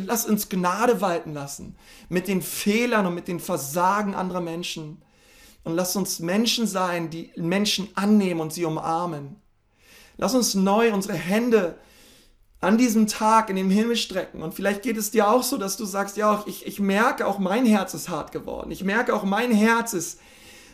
lass 0.06 0.26
uns 0.28 0.50
Gnade 0.50 1.02
walten 1.02 1.34
lassen 1.34 1.76
mit 2.10 2.28
den 2.28 2.44
Fehlern 2.44 3.08
und 3.08 3.16
mit 3.16 3.28
den 3.28 3.40
Versagen 3.40 4.14
anderer 4.14 4.40
Menschen. 4.40 5.02
Und 5.64 5.76
lass 5.76 5.96
uns 5.96 6.20
Menschen 6.20 6.68
sein, 6.68 7.10
die 7.10 7.32
Menschen 7.38 7.90
annehmen 7.96 8.40
und 8.40 8.54
sie 8.54 8.64
umarmen. 8.64 9.38
Lass 10.18 10.36
uns 10.36 10.54
neu 10.54 10.94
unsere 10.94 11.16
Hände 11.16 11.80
an 12.62 12.78
diesem 12.78 13.08
Tag 13.08 13.50
in 13.50 13.56
den 13.56 13.72
Himmel 13.72 13.96
strecken. 13.96 14.44
Und 14.44 14.54
vielleicht 14.54 14.84
geht 14.84 14.98
es 14.98 15.10
dir 15.10 15.28
auch 15.28 15.42
so, 15.42 15.58
dass 15.58 15.76
du 15.76 15.86
sagst, 15.86 16.16
ja, 16.16 16.44
ich, 16.46 16.68
ich 16.68 16.80
merke, 16.80 17.26
auch 17.26 17.40
mein 17.40 17.66
Herz 17.66 17.96
ist 17.96 18.10
hart 18.10 18.32
geworden. 18.32 18.70
Ich 18.70 18.84
merke, 18.84 19.16
auch 19.16 19.24
mein 19.24 19.52
Herz 19.52 19.94
ist 19.94 20.20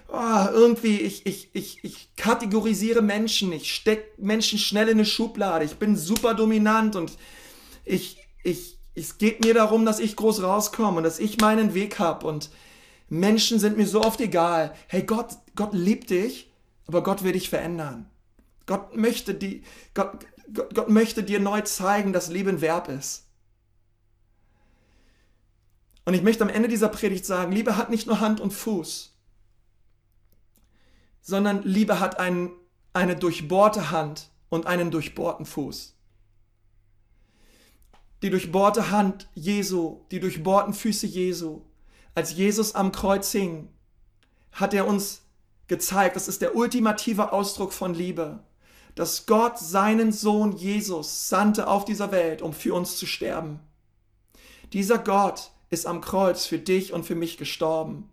oh, 0.09 0.45
irgendwie, 0.51 0.97
ich, 0.99 1.25
ich, 1.25 1.49
ich, 1.53 1.81
ich 1.85 2.09
kategorisiere 2.17 3.01
Menschen. 3.01 3.53
Ich 3.53 3.73
stecke 3.73 4.09
Menschen 4.17 4.59
schnell 4.59 4.89
in 4.89 4.97
eine 4.97 5.05
Schublade. 5.05 5.63
Ich 5.63 5.77
bin 5.77 5.95
super 5.95 6.33
dominant 6.33 6.97
und 6.97 7.13
ich, 7.85 8.17
ich, 8.43 8.77
es 8.95 9.17
geht 9.17 9.43
mir 9.43 9.53
darum, 9.53 9.85
dass 9.85 9.99
ich 9.99 10.15
groß 10.15 10.43
rauskomme 10.43 10.97
und 10.97 11.03
dass 11.03 11.19
ich 11.19 11.39
meinen 11.39 11.73
Weg 11.73 11.99
habe 11.99 12.27
und 12.27 12.49
Menschen 13.09 13.59
sind 13.59 13.77
mir 13.77 13.87
so 13.87 14.01
oft 14.03 14.21
egal. 14.21 14.73
Hey, 14.87 15.03
Gott, 15.03 15.37
Gott 15.55 15.73
liebt 15.73 16.09
dich, 16.09 16.51
aber 16.87 17.03
Gott 17.03 17.23
will 17.23 17.33
dich 17.33 17.49
verändern. 17.49 18.09
Gott 18.65 18.95
möchte, 18.95 19.33
die, 19.33 19.63
Gott, 19.93 20.25
Gott, 20.53 20.73
Gott 20.73 20.89
möchte 20.89 21.23
dir 21.23 21.39
neu 21.39 21.61
zeigen, 21.61 22.13
dass 22.13 22.29
Liebe 22.29 22.49
ein 22.49 22.61
Verb 22.61 22.87
ist. 22.87 23.25
Und 26.05 26.13
ich 26.13 26.23
möchte 26.23 26.43
am 26.43 26.49
Ende 26.49 26.69
dieser 26.69 26.89
Predigt 26.89 27.25
sagen, 27.25 27.51
Liebe 27.51 27.77
hat 27.77 27.89
nicht 27.89 28.07
nur 28.07 28.19
Hand 28.19 28.39
und 28.39 28.51
Fuß, 28.51 29.13
sondern 31.21 31.63
Liebe 31.63 31.99
hat 31.99 32.19
ein, 32.19 32.51
eine 32.93 33.15
durchbohrte 33.15 33.91
Hand 33.91 34.29
und 34.49 34.67
einen 34.67 34.89
durchbohrten 34.89 35.45
Fuß 35.45 35.95
die 38.21 38.29
durchbohrte 38.29 38.91
Hand 38.91 39.29
Jesu, 39.33 40.01
die 40.11 40.19
durchbohrten 40.19 40.73
Füße 40.73 41.07
Jesu. 41.07 41.61
Als 42.13 42.33
Jesus 42.33 42.75
am 42.75 42.91
Kreuz 42.91 43.31
hing, 43.31 43.69
hat 44.51 44.73
er 44.73 44.87
uns 44.87 45.21
gezeigt, 45.67 46.15
das 46.15 46.27
ist 46.27 46.41
der 46.41 46.55
ultimative 46.55 47.31
Ausdruck 47.31 47.73
von 47.73 47.93
Liebe, 47.93 48.43
dass 48.95 49.25
Gott 49.25 49.57
seinen 49.57 50.11
Sohn 50.11 50.51
Jesus 50.51 51.29
sandte 51.29 51.67
auf 51.67 51.85
dieser 51.85 52.11
Welt, 52.11 52.41
um 52.41 52.53
für 52.53 52.73
uns 52.73 52.97
zu 52.97 53.05
sterben. 53.05 53.59
Dieser 54.73 54.97
Gott 54.97 55.51
ist 55.69 55.87
am 55.87 56.01
Kreuz 56.01 56.45
für 56.45 56.59
dich 56.59 56.91
und 56.91 57.05
für 57.05 57.15
mich 57.15 57.37
gestorben. 57.37 58.09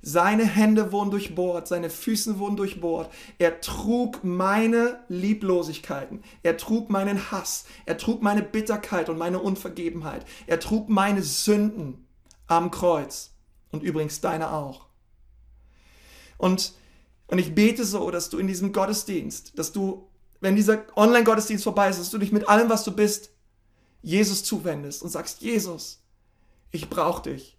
Seine 0.00 0.44
Hände 0.44 0.92
wurden 0.92 1.10
durchbohrt, 1.10 1.66
seine 1.66 1.90
Füße 1.90 2.38
wurden 2.38 2.56
durchbohrt. 2.56 3.12
Er 3.38 3.60
trug 3.60 4.22
meine 4.22 5.00
Lieblosigkeiten, 5.08 6.22
er 6.42 6.56
trug 6.56 6.88
meinen 6.88 7.30
Hass, 7.32 7.64
er 7.84 7.98
trug 7.98 8.22
meine 8.22 8.42
Bitterkeit 8.42 9.08
und 9.08 9.18
meine 9.18 9.40
Unvergebenheit, 9.40 10.24
er 10.46 10.60
trug 10.60 10.88
meine 10.88 11.22
Sünden 11.22 12.06
am 12.46 12.70
Kreuz 12.70 13.30
und 13.72 13.82
übrigens 13.82 14.20
deine 14.20 14.52
auch. 14.52 14.86
Und, 16.38 16.74
und 17.26 17.38
ich 17.38 17.54
bete 17.54 17.84
so, 17.84 18.10
dass 18.12 18.30
du 18.30 18.38
in 18.38 18.46
diesem 18.46 18.72
Gottesdienst, 18.72 19.58
dass 19.58 19.72
du, 19.72 20.08
wenn 20.40 20.54
dieser 20.54 20.84
Online-Gottesdienst 20.96 21.64
vorbei 21.64 21.90
ist, 21.90 21.98
dass 21.98 22.10
du 22.10 22.18
dich 22.18 22.30
mit 22.30 22.48
allem, 22.48 22.70
was 22.70 22.84
du 22.84 22.92
bist, 22.92 23.30
Jesus 24.00 24.44
zuwendest 24.44 25.02
und 25.02 25.08
sagst, 25.08 25.42
Jesus, 25.42 26.00
ich 26.70 26.88
brauche 26.88 27.30
dich. 27.30 27.57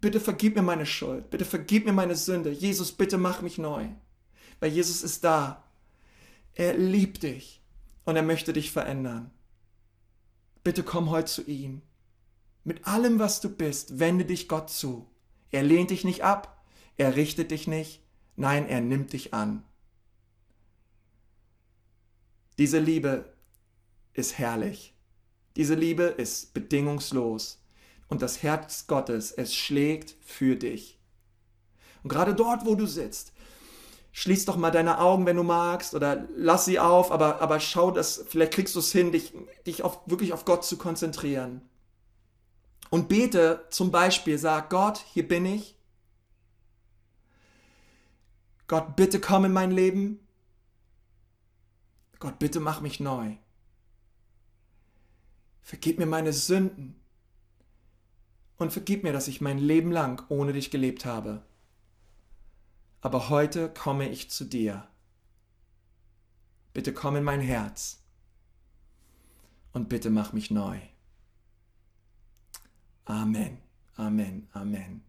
Bitte 0.00 0.20
vergib 0.20 0.56
mir 0.56 0.62
meine 0.62 0.86
Schuld. 0.86 1.30
Bitte 1.30 1.44
vergib 1.44 1.84
mir 1.84 1.92
meine 1.92 2.16
Sünde. 2.16 2.50
Jesus, 2.50 2.92
bitte 2.92 3.18
mach 3.18 3.42
mich 3.42 3.58
neu. 3.58 3.86
Weil 4.58 4.72
Jesus 4.72 5.02
ist 5.02 5.24
da. 5.24 5.62
Er 6.54 6.76
liebt 6.76 7.22
dich 7.22 7.62
und 8.04 8.16
er 8.16 8.22
möchte 8.22 8.52
dich 8.52 8.72
verändern. 8.72 9.30
Bitte 10.64 10.82
komm 10.82 11.10
heute 11.10 11.30
zu 11.30 11.42
ihm. 11.46 11.82
Mit 12.64 12.86
allem, 12.86 13.18
was 13.18 13.40
du 13.40 13.48
bist, 13.48 13.98
wende 13.98 14.24
dich 14.24 14.48
Gott 14.48 14.70
zu. 14.70 15.06
Er 15.50 15.62
lehnt 15.62 15.90
dich 15.90 16.04
nicht 16.04 16.22
ab, 16.22 16.62
er 16.96 17.16
richtet 17.16 17.50
dich 17.50 17.66
nicht, 17.66 18.02
nein, 18.36 18.68
er 18.68 18.80
nimmt 18.80 19.12
dich 19.12 19.32
an. 19.32 19.64
Diese 22.58 22.78
Liebe 22.78 23.32
ist 24.12 24.38
herrlich. 24.38 24.94
Diese 25.56 25.74
Liebe 25.74 26.04
ist 26.04 26.52
bedingungslos 26.52 27.59
und 28.10 28.20
das 28.20 28.42
Herz 28.42 28.86
Gottes, 28.88 29.32
es 29.32 29.54
schlägt 29.54 30.16
für 30.20 30.56
dich. 30.56 30.98
Und 32.02 32.10
gerade 32.10 32.34
dort, 32.34 32.66
wo 32.66 32.74
du 32.74 32.86
sitzt, 32.86 33.32
schließ 34.12 34.44
doch 34.44 34.56
mal 34.56 34.72
deine 34.72 34.98
Augen, 34.98 35.26
wenn 35.26 35.36
du 35.36 35.44
magst, 35.44 35.94
oder 35.94 36.26
lass 36.34 36.64
sie 36.64 36.80
auf, 36.80 37.12
aber, 37.12 37.40
aber 37.40 37.60
schau, 37.60 37.92
dass 37.92 38.24
vielleicht 38.28 38.52
kriegst 38.52 38.74
du 38.74 38.80
es 38.80 38.90
hin, 38.90 39.12
dich, 39.12 39.32
dich 39.64 39.84
auf, 39.84 40.00
wirklich 40.06 40.32
auf 40.32 40.44
Gott 40.44 40.64
zu 40.64 40.76
konzentrieren. 40.76 41.62
Und 42.90 43.08
bete 43.08 43.64
zum 43.70 43.92
Beispiel, 43.92 44.36
sag 44.36 44.68
Gott, 44.70 45.04
hier 45.12 45.26
bin 45.26 45.46
ich. 45.46 45.76
Gott, 48.66 48.96
bitte 48.96 49.20
komm 49.20 49.44
in 49.44 49.52
mein 49.52 49.70
Leben. 49.70 50.18
Gott, 52.18 52.40
bitte 52.40 52.58
mach 52.58 52.80
mich 52.80 52.98
neu. 52.98 53.36
Vergib 55.62 56.00
mir 56.00 56.06
meine 56.06 56.32
Sünden 56.32 56.99
und 58.60 58.72
vergib 58.72 59.04
mir, 59.04 59.12
dass 59.12 59.26
ich 59.26 59.40
mein 59.40 59.58
Leben 59.58 59.90
lang 59.90 60.22
ohne 60.28 60.52
dich 60.52 60.70
gelebt 60.70 61.06
habe. 61.06 61.42
Aber 63.00 63.30
heute 63.30 63.70
komme 63.70 64.08
ich 64.10 64.30
zu 64.30 64.44
dir. 64.44 64.86
Bitte 66.74 66.92
komm 66.92 67.16
in 67.16 67.24
mein 67.24 67.40
Herz 67.40 68.02
und 69.72 69.88
bitte 69.88 70.10
mach 70.10 70.34
mich 70.34 70.50
neu. 70.50 70.78
Amen, 73.06 73.58
Amen, 73.96 74.46
Amen. 74.52 75.02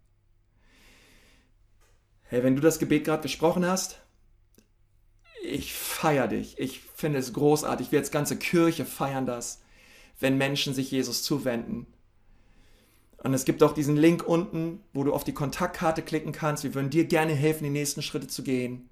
Hey, 2.24 2.44
wenn 2.44 2.56
du 2.56 2.62
das 2.62 2.80
Gebet 2.80 3.04
gerade 3.04 3.24
gesprochen 3.24 3.66
hast, 3.66 4.00
ich 5.44 5.74
feiere 5.74 6.30
dich. 6.30 6.58
Ich 6.58 6.80
finde 6.80 7.20
es 7.20 7.34
großartig. 7.34 7.92
Wir 7.92 8.00
als 8.00 8.12
ganze 8.12 8.40
Kirche 8.40 8.86
feiern 8.86 9.26
das, 9.26 9.62
wenn 10.22 10.38
Menschen 10.38 10.74
sich 10.74 10.90
Jesus 10.90 11.24
zuwenden. 11.24 11.88
Und 13.24 13.36
es 13.36 13.46
gibt 13.46 13.62
auch 13.62 13.74
diesen 13.74 13.98
Link 13.98 14.28
unten, 14.28 14.80
wo 14.94 15.04
du 15.04 15.14
auf 15.14 15.24
die 15.24 15.34
Kontaktkarte 15.34 16.02
klicken 16.02 16.32
kannst. 16.32 16.64
Wir 16.64 16.74
würden 16.74 16.90
dir 16.90 17.06
gerne 17.06 17.34
helfen, 17.34 17.64
die 17.64 17.70
nächsten 17.70 18.02
Schritte 18.02 18.28
zu 18.28 18.42
gehen. 18.42 18.90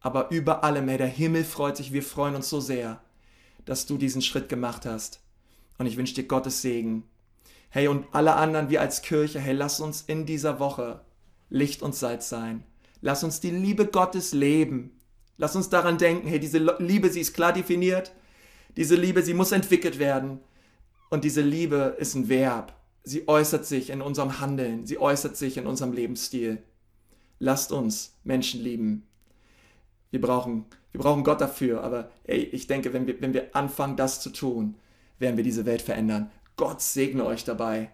Aber 0.00 0.30
über 0.30 0.62
allem, 0.62 0.88
hey, 0.88 0.98
der 0.98 1.08
Himmel 1.08 1.44
freut 1.44 1.76
sich, 1.76 1.92
wir 1.92 2.02
freuen 2.02 2.36
uns 2.36 2.48
so 2.48 2.60
sehr, 2.60 3.00
dass 3.64 3.86
du 3.86 3.98
diesen 3.98 4.22
Schritt 4.22 4.48
gemacht 4.48 4.86
hast. 4.86 5.20
Und 5.78 5.86
ich 5.86 5.96
wünsche 5.96 6.14
dir 6.14 6.24
Gottes 6.24 6.62
Segen. 6.62 7.04
Hey, 7.68 7.88
und 7.88 8.06
alle 8.12 8.34
anderen, 8.36 8.70
wir 8.70 8.80
als 8.80 9.02
Kirche, 9.02 9.40
hey, 9.40 9.54
lass 9.54 9.80
uns 9.80 10.02
in 10.02 10.24
dieser 10.24 10.60
Woche 10.60 11.00
Licht 11.50 11.82
und 11.82 11.96
Salz 11.96 12.28
sein. 12.28 12.62
Lass 13.00 13.24
uns 13.24 13.40
die 13.40 13.50
Liebe 13.50 13.86
Gottes 13.86 14.32
leben. 14.32 15.00
Lass 15.36 15.56
uns 15.56 15.68
daran 15.68 15.98
denken, 15.98 16.28
hey, 16.28 16.38
diese 16.38 16.58
Liebe, 16.78 17.10
sie 17.10 17.20
ist 17.20 17.34
klar 17.34 17.52
definiert. 17.52 18.12
Diese 18.76 18.94
Liebe, 18.94 19.22
sie 19.22 19.34
muss 19.34 19.50
entwickelt 19.50 19.98
werden. 19.98 20.38
Und 21.10 21.24
diese 21.24 21.40
Liebe 21.40 21.96
ist 21.98 22.14
ein 22.14 22.28
Verb. 22.28 22.72
Sie 23.04 23.28
äußert 23.28 23.66
sich 23.66 23.90
in 23.90 24.00
unserem 24.00 24.40
Handeln. 24.40 24.86
Sie 24.86 24.98
äußert 24.98 25.36
sich 25.36 25.56
in 25.56 25.66
unserem 25.66 25.92
Lebensstil. 25.92 26.62
Lasst 27.38 27.72
uns 27.72 28.16
Menschen 28.24 28.60
lieben. 28.62 29.06
Wir 30.10 30.20
brauchen, 30.20 30.66
wir 30.92 31.00
brauchen 31.00 31.24
Gott 31.24 31.40
dafür. 31.40 31.82
Aber 31.82 32.10
hey, 32.24 32.42
ich 32.42 32.66
denke, 32.66 32.92
wenn 32.92 33.06
wir, 33.06 33.20
wenn 33.20 33.34
wir 33.34 33.54
anfangen, 33.56 33.96
das 33.96 34.20
zu 34.20 34.30
tun, 34.30 34.76
werden 35.18 35.36
wir 35.36 35.44
diese 35.44 35.66
Welt 35.66 35.82
verändern. 35.82 36.30
Gott 36.56 36.80
segne 36.80 37.24
euch 37.24 37.44
dabei. 37.44 37.90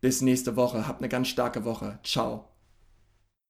Bis 0.00 0.20
nächste 0.20 0.54
Woche. 0.56 0.86
Habt 0.86 1.00
eine 1.00 1.08
ganz 1.08 1.28
starke 1.28 1.64
Woche. 1.64 1.98
Ciao. 2.04 2.44